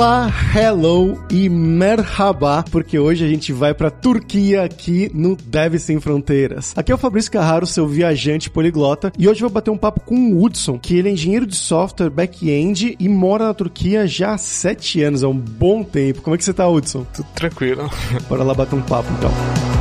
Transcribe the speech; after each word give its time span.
Olá, 0.00 0.32
hello 0.56 1.22
e 1.30 1.46
merhaba, 1.50 2.64
porque 2.70 2.98
hoje 2.98 3.22
a 3.22 3.28
gente 3.28 3.52
vai 3.52 3.74
pra 3.74 3.90
Turquia 3.90 4.64
aqui 4.64 5.10
no 5.12 5.36
Deve 5.36 5.78
Sem 5.78 6.00
Fronteiras. 6.00 6.72
Aqui 6.74 6.90
é 6.90 6.94
o 6.94 6.96
Fabrício 6.96 7.30
Carraro, 7.30 7.66
seu 7.66 7.86
viajante 7.86 8.48
poliglota, 8.48 9.12
e 9.18 9.28
hoje 9.28 9.42
eu 9.42 9.48
vou 9.50 9.54
bater 9.54 9.70
um 9.70 9.76
papo 9.76 10.00
com 10.00 10.32
o 10.32 10.42
Hudson, 10.42 10.78
que 10.78 10.96
ele 10.96 11.10
é 11.10 11.12
engenheiro 11.12 11.44
de 11.44 11.54
software 11.54 12.08
back-end 12.08 12.96
e 12.98 13.08
mora 13.10 13.44
na 13.44 13.52
Turquia 13.52 14.06
já 14.06 14.32
há 14.32 14.38
sete 14.38 15.02
anos, 15.02 15.22
é 15.22 15.26
um 15.26 15.36
bom 15.36 15.84
tempo. 15.84 16.22
Como 16.22 16.34
é 16.34 16.38
que 16.38 16.44
você 16.46 16.54
tá, 16.54 16.66
Hudson? 16.66 17.04
Tudo 17.12 17.28
tranquilo. 17.34 17.90
Bora 18.26 18.42
lá 18.42 18.54
bater 18.54 18.76
um 18.76 18.80
papo 18.80 19.12
então. 19.18 19.79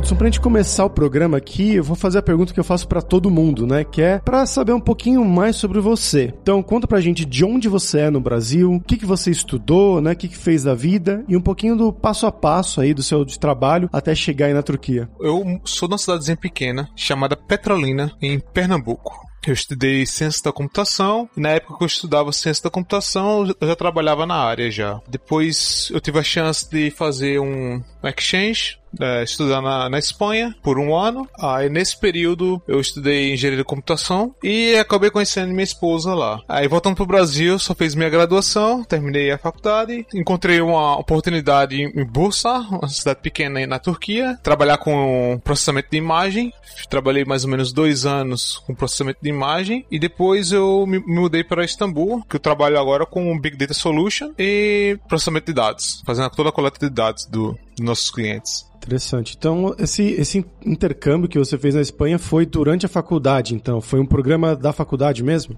Hudson, 0.00 0.16
pra 0.16 0.28
gente 0.28 0.40
começar 0.40 0.86
o 0.86 0.88
programa 0.88 1.36
aqui, 1.36 1.74
eu 1.74 1.84
vou 1.84 1.94
fazer 1.94 2.18
a 2.18 2.22
pergunta 2.22 2.54
que 2.54 2.58
eu 2.58 2.64
faço 2.64 2.88
para 2.88 3.02
todo 3.02 3.30
mundo, 3.30 3.66
né? 3.66 3.84
Que 3.84 4.00
é 4.00 4.18
pra 4.18 4.46
saber 4.46 4.72
um 4.72 4.80
pouquinho 4.80 5.22
mais 5.26 5.56
sobre 5.56 5.78
você. 5.78 6.32
Então, 6.40 6.62
conta 6.62 6.86
pra 6.86 7.02
gente 7.02 7.22
de 7.22 7.44
onde 7.44 7.68
você 7.68 8.00
é 8.00 8.10
no 8.10 8.18
Brasil, 8.18 8.72
o 8.72 8.80
que, 8.80 8.96
que 8.96 9.04
você 9.04 9.30
estudou, 9.30 10.00
né? 10.00 10.12
O 10.12 10.16
que, 10.16 10.28
que 10.28 10.38
fez 10.38 10.64
da 10.64 10.74
vida 10.74 11.22
e 11.28 11.36
um 11.36 11.40
pouquinho 11.42 11.76
do 11.76 11.92
passo 11.92 12.26
a 12.26 12.32
passo 12.32 12.80
aí 12.80 12.94
do 12.94 13.02
seu 13.02 13.26
trabalho 13.26 13.90
até 13.92 14.14
chegar 14.14 14.46
aí 14.46 14.54
na 14.54 14.62
Turquia. 14.62 15.06
Eu 15.20 15.60
sou 15.66 15.86
de 15.86 15.92
uma 15.92 15.98
cidadezinha 15.98 16.36
pequena 16.36 16.88
chamada 16.96 17.36
Petrolina, 17.36 18.10
em 18.22 18.40
Pernambuco. 18.40 19.28
Eu 19.46 19.54
estudei 19.54 20.06
ciência 20.06 20.44
da 20.44 20.52
computação 20.52 21.28
e 21.36 21.40
na 21.40 21.50
época 21.50 21.76
que 21.76 21.84
eu 21.84 21.86
estudava 21.86 22.32
ciência 22.32 22.64
da 22.64 22.70
computação 22.70 23.46
eu 23.60 23.68
já 23.68 23.76
trabalhava 23.76 24.24
na 24.24 24.36
área 24.36 24.70
já. 24.70 25.00
Depois 25.08 25.90
eu 25.92 26.00
tive 26.00 26.18
a 26.18 26.22
chance 26.22 26.68
de 26.70 26.90
fazer 26.90 27.38
um 27.38 27.82
exchange 28.04 28.79
é, 28.98 29.22
estudar 29.22 29.60
na, 29.60 29.88
na 29.88 29.98
Espanha 29.98 30.54
por 30.62 30.78
um 30.78 30.94
ano. 30.94 31.28
Aí 31.38 31.68
nesse 31.68 31.98
período 31.98 32.60
eu 32.66 32.80
estudei 32.80 33.32
engenharia 33.32 33.58
de 33.58 33.64
computação 33.64 34.34
e 34.42 34.74
acabei 34.76 35.10
conhecendo 35.10 35.52
minha 35.52 35.64
esposa 35.64 36.14
lá. 36.14 36.40
Aí 36.48 36.66
voltando 36.66 36.96
pro 36.96 37.06
Brasil, 37.06 37.58
só 37.58 37.74
fiz 37.74 37.94
minha 37.94 38.08
graduação, 38.08 38.82
terminei 38.84 39.30
a 39.30 39.38
faculdade, 39.38 40.06
encontrei 40.14 40.60
uma 40.60 40.98
oportunidade 40.98 41.80
em 41.80 42.04
Bursa, 42.04 42.50
uma 42.70 42.88
cidade 42.88 43.20
pequena 43.20 43.66
na 43.66 43.78
Turquia, 43.78 44.38
trabalhar 44.42 44.78
com 44.78 45.40
processamento 45.44 45.88
de 45.90 45.98
imagem. 45.98 46.52
Trabalhei 46.88 47.24
mais 47.24 47.44
ou 47.44 47.50
menos 47.50 47.72
dois 47.72 48.06
anos 48.06 48.58
com 48.66 48.74
processamento 48.74 49.18
de 49.22 49.28
imagem 49.28 49.84
e 49.90 49.98
depois 49.98 50.52
eu 50.52 50.86
me 50.86 50.98
mudei 50.98 51.44
para 51.44 51.64
Istambul, 51.64 52.22
que 52.28 52.36
eu 52.36 52.40
trabalho 52.40 52.78
agora 52.78 53.04
com 53.04 53.38
Big 53.38 53.56
Data 53.56 53.74
Solution 53.74 54.32
e 54.38 54.98
processamento 55.08 55.46
de 55.46 55.52
dados, 55.52 56.02
fazendo 56.06 56.30
toda 56.30 56.48
a 56.48 56.52
coleta 56.52 56.78
de 56.78 56.92
dados 56.92 57.26
do, 57.26 57.58
dos 57.76 57.84
nossos 57.84 58.10
clientes. 58.10 58.70
Interessante. 58.82 59.36
Então, 59.38 59.74
esse, 59.78 60.02
esse 60.02 60.44
intercâmbio 60.64 61.28
que 61.28 61.38
você 61.38 61.58
fez 61.58 61.74
na 61.74 61.82
Espanha 61.82 62.18
foi 62.18 62.46
durante 62.46 62.86
a 62.86 62.88
faculdade, 62.88 63.54
então? 63.54 63.80
Foi 63.80 64.00
um 64.00 64.06
programa 64.06 64.56
da 64.56 64.72
faculdade 64.72 65.22
mesmo? 65.22 65.56